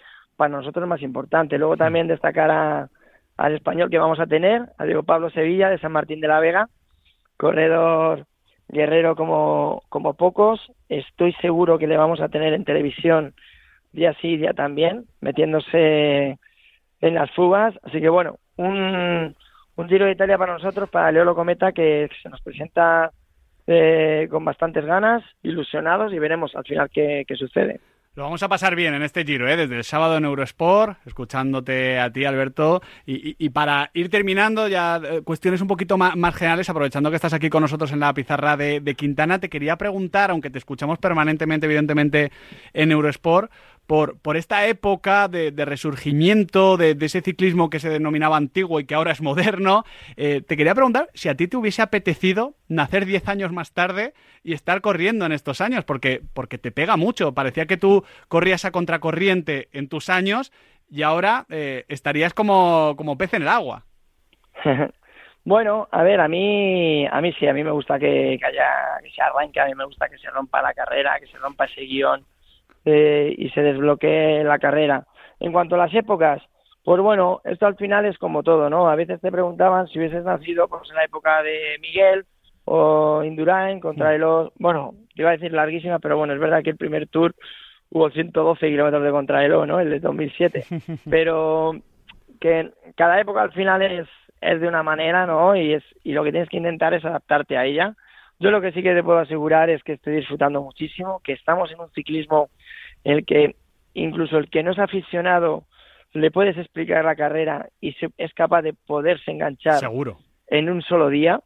para 0.40 0.57
nosotros 0.57 0.88
más 0.88 1.02
importante. 1.02 1.59
Luego 1.59 1.76
también 1.76 2.09
destacar 2.09 2.50
a, 2.50 2.88
al 3.37 3.54
español 3.54 3.90
que 3.90 3.99
vamos 3.99 4.19
a 4.21 4.26
tener, 4.26 4.71
a 4.78 4.85
Diego 4.87 5.02
Pablo 5.02 5.28
Sevilla 5.28 5.69
de 5.69 5.78
San 5.78 5.92
Martín 5.92 6.19
de 6.19 6.28
la 6.28 6.40
Vega, 6.40 6.66
corredor 7.37 8.25
guerrero 8.70 9.16
como, 9.16 9.82
como 9.88 10.14
pocos. 10.14 10.60
Estoy 10.88 11.32
seguro 11.34 11.78
que 11.78 11.86
le 11.86 11.96
vamos 11.96 12.20
a 12.20 12.28
tener 12.28 12.54
en 12.54 12.64
televisión 12.64 13.34
día 13.92 14.14
sí, 14.20 14.36
día 14.36 14.52
también, 14.52 15.06
metiéndose 15.20 16.38
en 17.00 17.14
las 17.14 17.30
fugas. 17.32 17.74
Así 17.82 18.00
que 18.00 18.08
bueno, 18.08 18.38
un, 18.56 19.34
un 19.76 19.88
Giro 19.88 20.06
de 20.06 20.12
Italia 20.12 20.38
para 20.38 20.54
nosotros, 20.54 20.88
para 20.88 21.12
Leolo 21.12 21.34
Cometa, 21.34 21.72
que 21.72 22.08
se 22.22 22.28
nos 22.28 22.40
presenta 22.40 23.10
eh, 23.66 24.28
con 24.30 24.44
bastantes 24.44 24.84
ganas, 24.84 25.22
ilusionados 25.42 26.12
y 26.12 26.18
veremos 26.18 26.54
al 26.54 26.64
final 26.64 26.90
qué, 26.90 27.24
qué 27.26 27.36
sucede. 27.36 27.80
Lo 28.16 28.24
vamos 28.24 28.42
a 28.42 28.48
pasar 28.48 28.74
bien 28.74 28.92
en 28.92 29.04
este 29.04 29.24
giro, 29.24 29.48
¿eh? 29.48 29.56
desde 29.56 29.76
el 29.76 29.84
sábado 29.84 30.16
en 30.16 30.24
Eurosport, 30.24 30.98
escuchándote 31.06 32.00
a 32.00 32.10
ti, 32.10 32.24
Alberto. 32.24 32.82
Y, 33.06 33.50
para 33.50 33.92
ir 33.94 34.10
terminando, 34.10 34.66
ya 34.66 34.96
eh, 34.96 35.22
cuestiones 35.22 35.60
un 35.60 35.68
poquito 35.68 35.96
más, 35.96 36.16
más, 36.16 36.34
generales, 36.34 36.68
aprovechando 36.68 37.10
que 37.10 37.16
estás 37.16 37.34
aquí 37.34 37.48
con 37.48 37.62
nosotros 37.62 37.92
en 37.92 38.00
la 38.00 38.12
pizarra 38.12 38.56
de, 38.56 38.80
de, 38.80 38.94
Quintana, 38.96 39.38
te 39.38 39.48
quería 39.48 39.76
preguntar, 39.76 40.32
aunque 40.32 40.50
te 40.50 40.58
escuchamos 40.58 40.98
permanentemente, 40.98 41.66
evidentemente, 41.66 42.32
en 42.72 42.90
Eurosport, 42.90 43.52
por, 43.90 44.20
por 44.20 44.37
esta 44.37 44.68
época 44.68 45.26
de, 45.26 45.50
de 45.50 45.64
resurgimiento 45.64 46.76
de, 46.76 46.94
de, 46.94 47.06
ese 47.06 47.23
ciclismo 47.23 47.70
que 47.70 47.80
se 47.80 47.90
denominaba 47.90 48.37
antiguo 48.37 48.78
y 48.78 48.85
que 48.85 48.94
ahora 48.94 49.11
es 49.11 49.20
moderno, 49.20 49.82
eh, 50.16 50.42
te 50.47 50.56
quería 50.56 50.76
preguntar 50.76 51.09
si 51.12 51.28
a 51.28 51.35
ti 51.35 51.49
te 51.49 51.56
hubiese 51.56 51.82
apetecido 51.82 52.54
nacer 52.68 53.04
10 53.04 53.26
años 53.26 53.50
más 53.50 53.73
tarde 53.73 54.14
y 54.45 54.52
estar 54.52 54.80
corriendo 54.80 55.26
en 55.26 55.32
estos 55.32 55.60
años, 55.60 55.84
porque, 55.84 56.23
porque 56.34 56.56
te 56.56 56.71
pega 56.71 56.97
mucho. 56.97 57.34
Parecía 57.34 57.67
que 57.67 57.78
tú 57.78 58.04
corrías 58.28 58.64
a 58.64 58.71
contracorriente 58.71 59.69
en 59.73 59.88
tus 59.88 60.08
años 60.08 60.52
y 60.88 61.02
ahora 61.02 61.47
eh, 61.50 61.84
estarías 61.88 62.32
como, 62.32 62.95
como 62.97 63.19
pez 63.19 63.34
en 63.34 63.43
el 63.43 63.49
agua. 63.49 63.86
Bueno, 65.43 65.88
a 65.91 66.02
ver, 66.02 66.21
a 66.21 66.28
mí, 66.28 67.06
a 67.06 67.19
mí 67.23 67.32
sí, 67.32 67.47
a 67.49 67.54
mí 67.54 67.64
me 67.64 67.71
gusta 67.71 67.99
que, 67.99 68.38
haya, 68.45 69.00
que 69.02 69.10
se 69.10 69.23
arranque, 69.23 69.58
a 69.58 69.64
mí 69.64 69.75
me 69.75 69.86
gusta 69.86 70.06
que 70.06 70.19
se 70.19 70.28
rompa 70.28 70.60
la 70.60 70.75
carrera, 70.75 71.19
que 71.19 71.26
se 71.28 71.38
rompa 71.38 71.64
ese 71.64 71.80
guion 71.80 72.23
eh, 72.84 73.34
y 73.36 73.50
se 73.50 73.62
desbloquee 73.62 74.45
la 74.45 74.58
carrera. 74.58 75.06
En 75.38 75.52
cuanto 75.52 75.75
a 75.75 75.78
las 75.78 75.95
épocas, 75.95 76.43
pues 76.84 77.00
bueno, 77.00 77.40
esto 77.45 77.66
al 77.66 77.76
final 77.76 78.06
es 78.06 78.19
como 78.19 78.43
todo, 78.43 78.71
¿no? 78.71 78.88
A 78.88 78.97
veces 78.97 79.21
te 79.21 79.30
preguntaban 79.30 79.86
si 79.88 79.99
hubieses 79.99 80.25
nacido 80.25 80.69
pues, 80.69 80.88
en 80.90 80.97
la 80.97 81.04
época 81.04 81.43
de 81.43 81.78
Miguel 81.80 82.25
o 82.64 83.23
Indurain 83.25 83.80
contra 83.80 84.14
el... 84.14 84.25
Bueno, 84.56 84.95
iba 85.14 85.30
a 85.30 85.32
decir 85.32 85.52
larguísima, 85.52 85.99
pero 85.99 86.16
bueno, 86.16 86.32
es 86.32 86.40
verdad 86.40 86.62
que 86.62 86.71
el 86.71 86.76
primer 86.76 87.06
tour 87.08 87.34
hubo 87.90 88.10
112 88.10 88.69
kilómetros 88.69 89.02
de 89.02 89.10
contrarreloj, 89.10 89.66
¿no? 89.66 89.80
El 89.80 89.90
de 89.90 90.00
2007. 90.00 90.64
Pero 91.10 91.75
que 92.40 92.71
cada 92.97 93.21
época 93.21 93.43
al 93.43 93.52
final 93.52 93.82
es, 93.82 94.08
es 94.40 94.60
de 94.60 94.69
una 94.69 94.82
manera, 94.82 95.26
¿no? 95.26 95.54
Y, 95.56 95.75
es, 95.75 95.84
y 96.02 96.12
lo 96.12 96.25
que 96.25 96.30
tienes 96.30 96.49
que 96.49 96.56
intentar 96.56 96.95
es 96.95 97.04
adaptarte 97.04 97.56
a 97.56 97.66
ella. 97.66 97.95
Yo 98.40 98.50
lo 98.50 98.62
que 98.62 98.72
sí 98.72 98.82
que 98.82 98.94
te 98.94 99.04
puedo 99.04 99.18
asegurar 99.18 99.68
es 99.68 99.82
que 99.84 99.92
estoy 99.92 100.16
disfrutando 100.16 100.62
muchísimo, 100.62 101.20
que 101.22 101.34
estamos 101.34 101.70
en 101.70 101.80
un 101.80 101.90
ciclismo 101.90 102.48
en 103.04 103.18
el 103.18 103.26
que 103.26 103.54
incluso 103.92 104.38
el 104.38 104.48
que 104.48 104.62
no 104.62 104.72
es 104.72 104.78
aficionado 104.78 105.64
le 106.14 106.30
puedes 106.30 106.56
explicar 106.56 107.04
la 107.04 107.14
carrera 107.14 107.68
y 107.80 107.92
se, 107.92 108.08
es 108.16 108.32
capaz 108.32 108.62
de 108.62 108.72
poderse 108.72 109.30
enganchar 109.30 109.78
Seguro. 109.78 110.18
en 110.48 110.70
un 110.70 110.80
solo 110.82 111.08
día. 111.10 111.40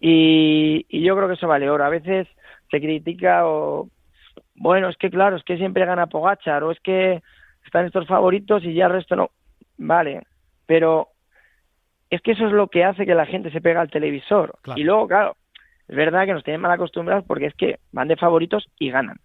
Y, 0.00 0.86
y 0.88 1.02
yo 1.04 1.14
creo 1.14 1.28
que 1.28 1.34
eso 1.34 1.46
vale 1.46 1.70
oro. 1.70 1.84
A 1.84 1.90
veces 1.90 2.26
se 2.70 2.80
critica 2.80 3.46
o, 3.46 3.88
bueno, 4.54 4.88
es 4.88 4.96
que 4.96 5.10
claro, 5.10 5.36
es 5.36 5.44
que 5.44 5.58
siempre 5.58 5.84
gana 5.84 6.06
Pogachar 6.06 6.64
o 6.64 6.72
es 6.72 6.80
que 6.80 7.22
están 7.64 7.84
estos 7.84 8.06
favoritos 8.06 8.64
y 8.64 8.72
ya 8.72 8.86
el 8.86 8.92
resto 8.92 9.16
no. 9.16 9.30
Vale, 9.76 10.22
pero 10.64 11.08
es 12.08 12.22
que 12.22 12.32
eso 12.32 12.46
es 12.46 12.52
lo 12.52 12.68
que 12.68 12.84
hace 12.84 13.04
que 13.04 13.14
la 13.14 13.26
gente 13.26 13.50
se 13.50 13.60
pega 13.60 13.82
al 13.82 13.90
televisor. 13.90 14.54
Claro. 14.62 14.80
Y 14.80 14.84
luego, 14.84 15.06
claro, 15.06 15.36
es 15.92 15.96
verdad 15.96 16.24
que 16.24 16.32
nos 16.32 16.42
tienen 16.42 16.62
mal 16.62 16.70
acostumbrados 16.70 17.22
porque 17.26 17.44
es 17.44 17.54
que 17.54 17.78
van 17.92 18.08
de 18.08 18.16
favoritos 18.16 18.66
y 18.78 18.90
ganan. 18.90 19.18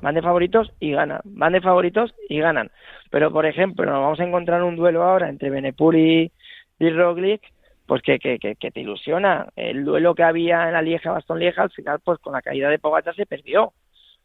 Van 0.00 0.14
de 0.14 0.22
favoritos 0.22 0.72
y 0.80 0.92
ganan. 0.92 1.20
Van 1.24 1.52
de 1.52 1.60
favoritos 1.60 2.14
y 2.30 2.40
ganan. 2.40 2.70
Pero, 3.10 3.30
por 3.30 3.44
ejemplo, 3.44 3.84
nos 3.84 4.00
vamos 4.00 4.20
a 4.20 4.24
encontrar 4.24 4.62
un 4.62 4.74
duelo 4.74 5.02
ahora 5.02 5.28
entre 5.28 5.50
Benepul 5.50 5.96
y, 5.96 6.32
y 6.78 6.90
Roglic, 6.90 7.42
pues 7.84 8.00
que, 8.00 8.18
que, 8.18 8.38
que, 8.38 8.56
que, 8.56 8.70
te 8.70 8.80
ilusiona. 8.80 9.48
El 9.54 9.84
duelo 9.84 10.14
que 10.14 10.22
había 10.22 10.66
en 10.66 10.72
la 10.72 10.80
Lieja, 10.80 11.12
Bastón 11.12 11.40
Lieja, 11.40 11.60
al 11.60 11.70
final, 11.70 12.00
pues 12.02 12.18
con 12.20 12.32
la 12.32 12.40
caída 12.40 12.70
de 12.70 12.78
Pogacar 12.78 13.14
se 13.14 13.26
perdió. 13.26 13.74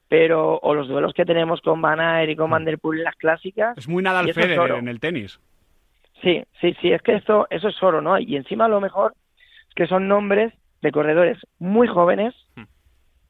Pero, 0.08 0.58
o 0.58 0.74
los 0.74 0.88
duelos 0.88 1.12
que 1.14 1.26
tenemos 1.26 1.60
con 1.60 1.82
Van 1.82 2.00
Aert 2.00 2.32
y 2.32 2.38
con 2.38 2.50
Van 2.50 2.64
der 2.64 2.80
Poel 2.80 3.00
en 3.00 3.04
las 3.04 3.16
clásicas. 3.18 3.78
Es 3.78 3.90
muy 3.90 4.02
Nadal 4.02 4.34
Federer 4.34 4.72
en 4.72 4.88
el 4.88 5.02
tenis. 5.02 5.38
Sí, 6.22 6.46
sí, 6.62 6.78
sí, 6.80 6.94
es 6.94 7.02
que 7.02 7.16
esto, 7.16 7.46
eso 7.50 7.68
es 7.68 7.84
oro, 7.84 8.02
¿no? 8.02 8.18
Y 8.18 8.38
encima 8.38 8.70
lo 8.70 8.80
mejor 8.80 9.16
es 9.68 9.76
que 9.76 9.86
son 9.86 10.08
nombres 10.08 10.54
de 10.82 10.92
corredores 10.92 11.38
muy 11.60 11.88
jóvenes 11.88 12.34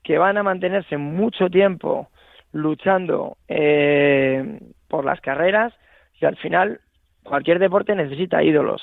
que 0.03 0.17
van 0.17 0.37
a 0.37 0.43
mantenerse 0.43 0.97
mucho 0.97 1.49
tiempo 1.49 2.09
luchando 2.51 3.37
eh, 3.47 4.59
por 4.87 5.05
las 5.05 5.21
carreras 5.21 5.73
y 6.19 6.25
al 6.25 6.37
final 6.37 6.79
cualquier 7.23 7.59
deporte 7.59 7.95
necesita 7.95 8.43
ídolos, 8.43 8.81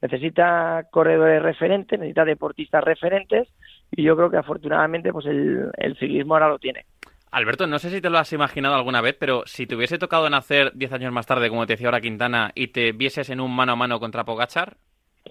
necesita 0.00 0.84
corredores 0.90 1.42
referentes, 1.42 1.98
necesita 1.98 2.24
deportistas 2.24 2.82
referentes 2.82 3.48
y 3.90 4.02
yo 4.02 4.16
creo 4.16 4.30
que 4.30 4.38
afortunadamente 4.38 5.12
pues 5.12 5.26
el, 5.26 5.70
el 5.76 5.96
ciclismo 5.98 6.34
ahora 6.34 6.48
lo 6.48 6.58
tiene. 6.58 6.86
Alberto, 7.30 7.66
no 7.66 7.78
sé 7.78 7.88
si 7.88 8.02
te 8.02 8.10
lo 8.10 8.18
has 8.18 8.32
imaginado 8.34 8.74
alguna 8.74 9.00
vez, 9.00 9.16
pero 9.18 9.42
si 9.46 9.66
te 9.66 9.74
hubiese 9.74 9.98
tocado 9.98 10.28
nacer 10.28 10.72
10 10.74 10.92
años 10.92 11.12
más 11.12 11.26
tarde, 11.26 11.48
como 11.48 11.66
te 11.66 11.72
decía 11.72 11.86
ahora 11.86 12.00
Quintana, 12.00 12.52
y 12.54 12.68
te 12.68 12.92
vieses 12.92 13.30
en 13.30 13.40
un 13.40 13.56
mano 13.56 13.72
a 13.72 13.76
mano 13.76 13.98
contra 13.98 14.24
Pogachar, 14.24 14.76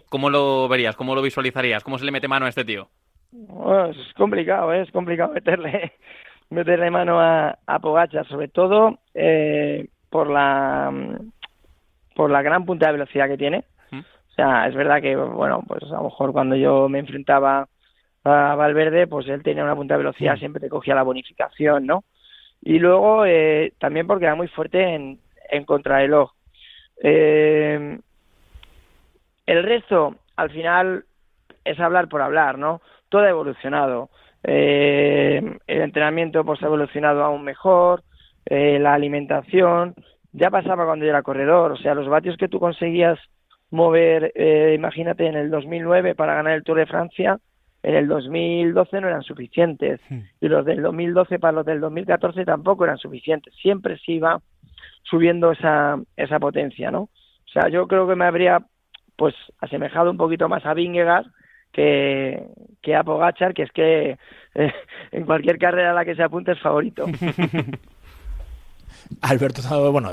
¿cómo 0.10 0.30
lo 0.30 0.68
verías? 0.68 0.96
¿Cómo 0.96 1.16
lo 1.16 1.22
visualizarías? 1.22 1.84
¿Cómo 1.84 1.98
se 1.98 2.06
le 2.06 2.12
mete 2.12 2.28
mano 2.28 2.46
a 2.46 2.50
este 2.50 2.66
tío? 2.66 2.90
Bueno, 3.32 3.88
es 3.88 4.14
complicado, 4.16 4.74
¿eh? 4.74 4.82
es 4.82 4.92
complicado 4.92 5.34
meterle 5.34 5.94
meterle 6.50 6.92
mano 6.92 7.20
a, 7.20 7.58
a 7.66 7.80
Pogachar, 7.80 8.28
sobre 8.28 8.50
todo 8.50 9.00
eh, 9.14 9.88
por 10.10 10.30
la 10.30 10.92
por 12.16 12.30
la 12.30 12.42
gran 12.42 12.66
punta 12.66 12.88
de 12.88 12.94
velocidad 12.94 13.28
que 13.28 13.38
tiene. 13.38 13.64
¿Mm? 13.90 14.00
O 14.00 14.34
sea, 14.36 14.68
es 14.68 14.76
verdad 14.76 15.02
que, 15.02 15.16
bueno, 15.16 15.64
pues 15.66 15.84
a 15.84 15.96
lo 15.96 16.04
mejor 16.04 16.34
cuando 16.34 16.56
yo 16.56 16.90
me 16.90 17.00
enfrentaba 17.00 17.68
a 18.24 18.56
Valverde, 18.56 19.08
pues 19.08 19.28
él 19.28 19.44
tenía 19.44 19.64
una 19.64 19.76
punta 19.76 19.96
de 19.96 20.00
velocidad, 20.00 20.38
siempre 20.38 20.60
te 20.62 20.70
cogía 20.70 20.94
la 20.94 21.04
bonificación, 21.04 21.86
¿no? 21.86 22.04
Y 22.62 22.80
luego 22.80 23.26
eh, 23.26 23.74
también 23.80 24.06
porque 24.06 24.26
era 24.26 24.36
muy 24.36 24.48
fuerte 24.48 24.94
en, 24.94 25.20
en 25.50 25.66
contrarreloj. 25.66 26.32
Eh, 27.04 28.00
el 29.46 29.64
resto, 29.64 30.16
al 30.36 30.50
final, 30.52 31.06
es 31.64 31.80
hablar 31.80 32.08
por 32.08 32.22
hablar, 32.22 32.58
¿no? 32.58 32.82
Todo 33.10 33.24
ha 33.24 33.30
evolucionado. 33.30 34.10
Eh, 34.44 35.42
el 35.68 35.82
entrenamiento 35.82 36.44
pues 36.44 36.62
ha 36.64 36.68
evolucionado 36.68 37.24
aún 37.24 37.44
mejor, 37.44 38.04
eh, 38.46 38.80
la 38.80 38.94
alimentación 38.94 39.94
ya 40.34 40.50
pasaba 40.50 40.86
cuando 40.86 41.06
yo 41.06 41.12
era 41.12 41.22
corredor, 41.22 41.74
o 41.74 41.78
sea, 41.78 41.94
los 41.94 42.08
vatios 42.08 42.38
que 42.38 42.48
tú 42.48 42.60
conseguías 42.60 43.20
mover, 43.70 44.32
eh, 44.36 44.74
imagínate, 44.76 45.28
en 45.28 45.36
el 45.36 45.50
2009 45.50 46.16
para 46.16 46.36
ganar 46.36 46.54
el 46.54 46.64
Tour 46.64 46.80
de 46.80 46.86
Francia, 46.86 47.38
en 47.84 47.96
el 47.96 48.08
2012 48.08 49.02
no 49.02 49.08
eran 49.08 49.24
suficientes 49.24 50.00
Hmm. 50.10 50.22
y 50.40 50.48
los 50.48 50.66
del 50.66 50.82
2012 50.82 51.40
para 51.40 51.54
los 51.54 51.66
del 51.66 51.80
2014 51.80 52.46
tampoco 52.46 52.84
eran 52.84 52.98
suficientes. 52.98 53.54
Siempre 53.56 53.98
se 53.98 54.14
iba 54.14 54.40
subiendo 55.04 55.52
esa, 55.52 56.00
esa 56.16 56.40
potencia, 56.40 56.92
¿no? 56.92 57.02
O 57.02 57.50
sea, 57.52 57.70
yo 57.70 57.88
creo 57.88 58.08
que 58.08 58.16
me 58.16 58.26
habría 58.26 58.60
pues 59.22 59.36
asemejado 59.60 60.10
un 60.10 60.18
poquito 60.18 60.50
más 60.50 60.66
a 60.66 60.74
Vingegaard 60.74 61.28
que, 61.72 62.44
que 62.82 62.96
a 62.96 63.04
Pogachar, 63.04 63.54
que 63.54 63.62
es 63.62 63.72
que 63.72 64.18
eh, 64.56 64.74
en 65.12 65.26
cualquier 65.28 65.60
carrera 65.60 65.92
a 65.92 65.94
la 65.94 66.06
que 66.06 66.16
se 66.16 66.24
apunte 66.24 66.54
es 66.54 66.60
favorito. 66.60 67.06
Alberto, 69.22 69.92
bueno, 69.92 70.12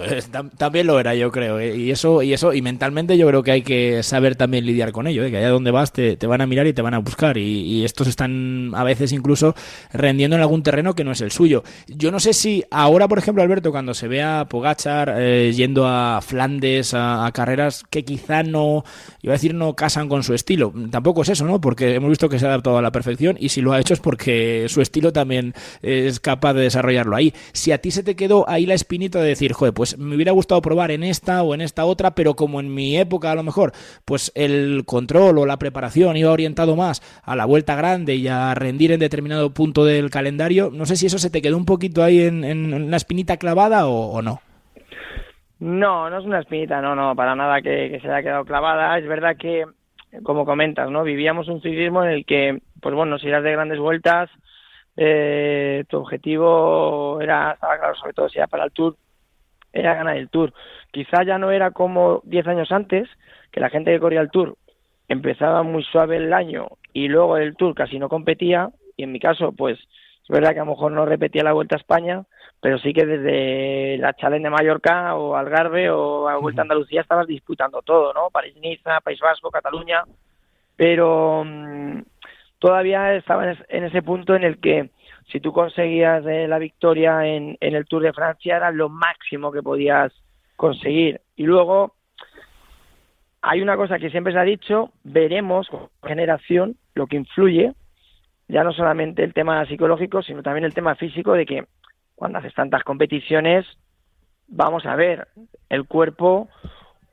también 0.56 0.86
lo 0.86 0.98
era, 0.98 1.14
yo 1.14 1.30
creo. 1.30 1.58
¿eh? 1.60 1.76
Y 1.76 1.90
eso, 1.90 2.22
y 2.22 2.32
eso, 2.32 2.52
y 2.52 2.62
mentalmente 2.62 3.16
yo 3.16 3.26
creo 3.28 3.42
que 3.42 3.52
hay 3.52 3.62
que 3.62 4.02
saber 4.02 4.36
también 4.36 4.66
lidiar 4.66 4.92
con 4.92 5.06
ello, 5.06 5.24
¿eh? 5.24 5.30
que 5.30 5.38
allá 5.38 5.50
donde 5.50 5.70
vas 5.70 5.92
te, 5.92 6.16
te 6.16 6.26
van 6.26 6.40
a 6.40 6.46
mirar 6.46 6.66
y 6.66 6.72
te 6.72 6.82
van 6.82 6.94
a 6.94 6.98
buscar. 6.98 7.38
Y, 7.38 7.78
estos 7.84 8.08
están 8.08 8.72
a 8.74 8.82
veces 8.82 9.12
incluso 9.12 9.54
rendiendo 9.92 10.36
en 10.36 10.42
algún 10.42 10.62
terreno 10.62 10.94
que 10.94 11.04
no 11.04 11.12
es 11.12 11.20
el 11.20 11.30
suyo. 11.30 11.62
Yo 11.86 12.10
no 12.10 12.18
sé 12.18 12.32
si 12.32 12.64
ahora, 12.70 13.06
por 13.08 13.18
ejemplo, 13.18 13.42
Alberto, 13.42 13.70
cuando 13.70 13.94
se 13.94 14.08
ve 14.08 14.22
a 14.22 14.46
Pogachar 14.48 15.14
eh, 15.16 15.52
yendo 15.54 15.86
a 15.86 16.20
Flandes, 16.20 16.92
a, 16.92 17.24
a 17.24 17.32
carreras 17.32 17.84
que 17.88 18.04
quizá 18.04 18.42
no, 18.42 18.84
iba 19.22 19.32
a 19.32 19.36
decir, 19.36 19.54
no 19.54 19.74
casan 19.74 20.08
con 20.08 20.22
su 20.22 20.34
estilo. 20.34 20.72
Tampoco 20.90 21.22
es 21.22 21.30
eso, 21.30 21.44
¿no? 21.44 21.60
Porque 21.60 21.94
hemos 21.94 22.10
visto 22.10 22.28
que 22.28 22.38
se 22.38 22.46
ha 22.46 22.48
adaptado 22.48 22.78
a 22.78 22.82
la 22.82 22.90
perfección 22.90 23.36
y 23.38 23.50
si 23.50 23.60
lo 23.60 23.72
ha 23.72 23.80
hecho 23.80 23.94
es 23.94 24.00
porque 24.00 24.66
su 24.68 24.80
estilo 24.80 25.12
también 25.12 25.54
es 25.82 26.20
capaz 26.20 26.54
de 26.54 26.62
desarrollarlo 26.62 27.16
ahí. 27.16 27.32
Si 27.52 27.72
a 27.72 27.78
ti 27.78 27.90
se 27.90 28.02
te 28.02 28.16
quedó 28.16 28.48
ahí 28.48 28.66
la 28.66 28.74
espinita 28.88 29.20
de 29.20 29.28
decir, 29.28 29.52
joder, 29.52 29.74
pues 29.74 29.98
me 29.98 30.14
hubiera 30.14 30.32
gustado 30.32 30.62
probar 30.62 30.90
en 30.90 31.02
esta 31.02 31.42
o 31.42 31.52
en 31.52 31.60
esta 31.60 31.84
otra, 31.84 32.12
pero 32.12 32.32
como 32.32 32.58
en 32.58 32.72
mi 32.74 32.96
época 32.96 33.30
a 33.30 33.34
lo 33.34 33.42
mejor, 33.42 33.72
pues 34.06 34.32
el 34.34 34.84
control 34.86 35.36
o 35.36 35.44
la 35.44 35.58
preparación 35.58 36.16
iba 36.16 36.32
orientado 36.32 36.74
más 36.74 37.02
a 37.22 37.36
la 37.36 37.44
vuelta 37.44 37.76
grande 37.76 38.14
y 38.14 38.28
a 38.28 38.54
rendir 38.54 38.92
en 38.92 39.00
determinado 39.00 39.50
punto 39.50 39.84
del 39.84 40.08
calendario, 40.08 40.70
no 40.72 40.86
sé 40.86 40.96
si 40.96 41.04
eso 41.04 41.18
se 41.18 41.28
te 41.28 41.42
quedó 41.42 41.58
un 41.58 41.66
poquito 41.66 42.02
ahí 42.02 42.22
en, 42.22 42.44
en 42.44 42.72
una 42.72 42.96
espinita 42.96 43.36
clavada 43.36 43.86
o, 43.86 44.22
no. 44.22 44.40
No, 45.60 46.08
no 46.08 46.18
es 46.18 46.24
una 46.24 46.40
espinita, 46.40 46.80
no, 46.80 46.94
no, 46.94 47.14
para 47.14 47.34
nada 47.34 47.60
que, 47.60 47.98
se 48.00 48.08
haya 48.08 48.22
quedado 48.22 48.46
clavada. 48.46 48.96
Es 48.96 49.06
verdad 49.06 49.36
que, 49.36 49.66
como 50.22 50.46
comentas, 50.46 50.90
¿no? 50.90 51.02
Vivíamos 51.02 51.46
un 51.48 51.60
ciclismo 51.60 52.04
en 52.04 52.10
el 52.10 52.24
que, 52.24 52.62
pues 52.80 52.94
bueno, 52.94 53.18
si 53.18 53.28
eras 53.28 53.44
de 53.44 53.52
grandes 53.52 53.78
vueltas, 53.80 54.30
eh, 55.00 55.84
tu 55.88 55.98
objetivo 55.98 57.20
era, 57.20 57.52
estaba 57.52 57.78
claro, 57.78 57.94
sobre 57.94 58.12
todo 58.14 58.28
si 58.28 58.38
era 58.38 58.48
para 58.48 58.64
el 58.64 58.72
Tour, 58.72 58.96
era 59.72 59.94
ganar 59.94 60.16
el 60.16 60.28
Tour. 60.28 60.52
Quizá 60.90 61.22
ya 61.22 61.38
no 61.38 61.52
era 61.52 61.70
como 61.70 62.20
10 62.24 62.48
años 62.48 62.72
antes, 62.72 63.08
que 63.52 63.60
la 63.60 63.70
gente 63.70 63.92
que 63.92 64.00
corría 64.00 64.20
el 64.20 64.30
Tour 64.30 64.56
empezaba 65.06 65.62
muy 65.62 65.84
suave 65.84 66.16
el 66.16 66.32
año 66.32 66.66
y 66.92 67.06
luego 67.06 67.36
el 67.36 67.54
Tour 67.54 67.76
casi 67.76 68.00
no 68.00 68.08
competía, 68.08 68.70
y 68.96 69.04
en 69.04 69.12
mi 69.12 69.20
caso, 69.20 69.52
pues, 69.52 69.78
es 69.78 70.28
verdad 70.28 70.52
que 70.52 70.58
a 70.58 70.64
lo 70.64 70.72
mejor 70.72 70.90
no 70.90 71.06
repetía 71.06 71.44
la 71.44 71.52
Vuelta 71.52 71.76
a 71.76 71.78
España, 71.78 72.24
pero 72.60 72.78
sí 72.78 72.92
que 72.92 73.06
desde 73.06 73.98
la 73.98 74.14
Challenge 74.14 74.42
de 74.42 74.50
Mallorca 74.50 75.14
o 75.14 75.36
Algarve 75.36 75.90
o 75.90 76.28
a 76.28 76.38
Vuelta 76.38 76.62
a 76.62 76.64
Andalucía 76.64 77.02
estabas 77.02 77.28
disputando 77.28 77.82
todo, 77.82 78.12
¿no? 78.12 78.30
París-Niza, 78.30 79.00
País 79.00 79.20
Vasco, 79.20 79.52
Cataluña, 79.52 80.02
pero 80.74 81.44
mm, 81.44 82.00
todavía 82.58 83.14
estaba 83.14 83.44
en, 83.44 83.50
es- 83.50 83.64
en 83.68 83.84
ese 83.84 84.02
punto 84.02 84.34
en 84.34 84.44
el 84.44 84.58
que 84.58 84.90
si 85.30 85.40
tú 85.40 85.52
conseguías 85.52 86.24
eh, 86.26 86.48
la 86.48 86.58
victoria 86.58 87.26
en, 87.26 87.56
en 87.60 87.74
el 87.74 87.86
Tour 87.86 88.02
de 88.02 88.12
Francia 88.12 88.56
era 88.56 88.70
lo 88.70 88.88
máximo 88.88 89.52
que 89.52 89.62
podías 89.62 90.12
conseguir. 90.56 91.20
Y 91.36 91.44
luego 91.44 91.94
hay 93.42 93.60
una 93.62 93.76
cosa 93.76 93.98
que 93.98 94.10
siempre 94.10 94.32
se 94.32 94.38
ha 94.38 94.42
dicho, 94.44 94.90
veremos 95.04 95.68
con 95.68 95.88
generación 96.04 96.76
lo 96.94 97.06
que 97.06 97.16
influye, 97.16 97.74
ya 98.48 98.64
no 98.64 98.72
solamente 98.72 99.22
el 99.22 99.34
tema 99.34 99.64
psicológico, 99.66 100.22
sino 100.22 100.42
también 100.42 100.64
el 100.64 100.74
tema 100.74 100.94
físico 100.96 101.34
de 101.34 101.46
que 101.46 101.64
cuando 102.16 102.38
haces 102.38 102.54
tantas 102.54 102.82
competiciones, 102.82 103.64
vamos 104.48 104.86
a 104.86 104.96
ver 104.96 105.28
el 105.68 105.86
cuerpo 105.86 106.48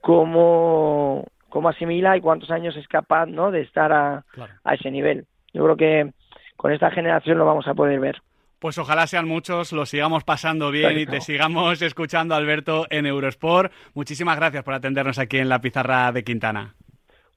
cómo, 0.02 1.26
cómo 1.50 1.70
asimila 1.70 2.16
y 2.18 2.22
cuántos 2.22 2.50
años 2.52 2.76
es 2.78 2.88
capaz 2.88 3.26
¿no? 3.28 3.52
de 3.52 3.62
estar 3.62 3.92
a, 3.92 4.24
a 4.64 4.74
ese 4.74 4.90
nivel. 4.90 5.26
Yo 5.56 5.64
creo 5.64 5.78
que 5.78 6.12
con 6.58 6.74
esta 6.74 6.92
generación 6.92 7.38
lo 7.38 7.46
vamos 7.46 7.66
a 7.68 7.74
poder 7.74 8.00
ver. 8.00 8.22
Pues 8.60 8.78
ojalá 8.78 9.08
sean 9.08 9.28
muchos, 9.28 9.72
lo 9.72 9.86
sigamos 9.86 10.24
pasando 10.24 10.70
bien 10.70 10.98
y 10.98 11.06
te 11.06 11.22
sigamos 11.22 11.82
escuchando, 11.82 12.36
Alberto, 12.36 12.88
en 12.90 13.06
Eurosport. 13.06 13.72
Muchísimas 13.94 14.36
gracias 14.36 14.64
por 14.64 14.74
atendernos 14.74 15.18
aquí 15.18 15.38
en 15.38 15.48
la 15.48 15.62
pizarra 15.62 16.12
de 16.12 16.24
Quintana. 16.24 16.76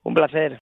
Un 0.03 0.15
placer. 0.15 0.57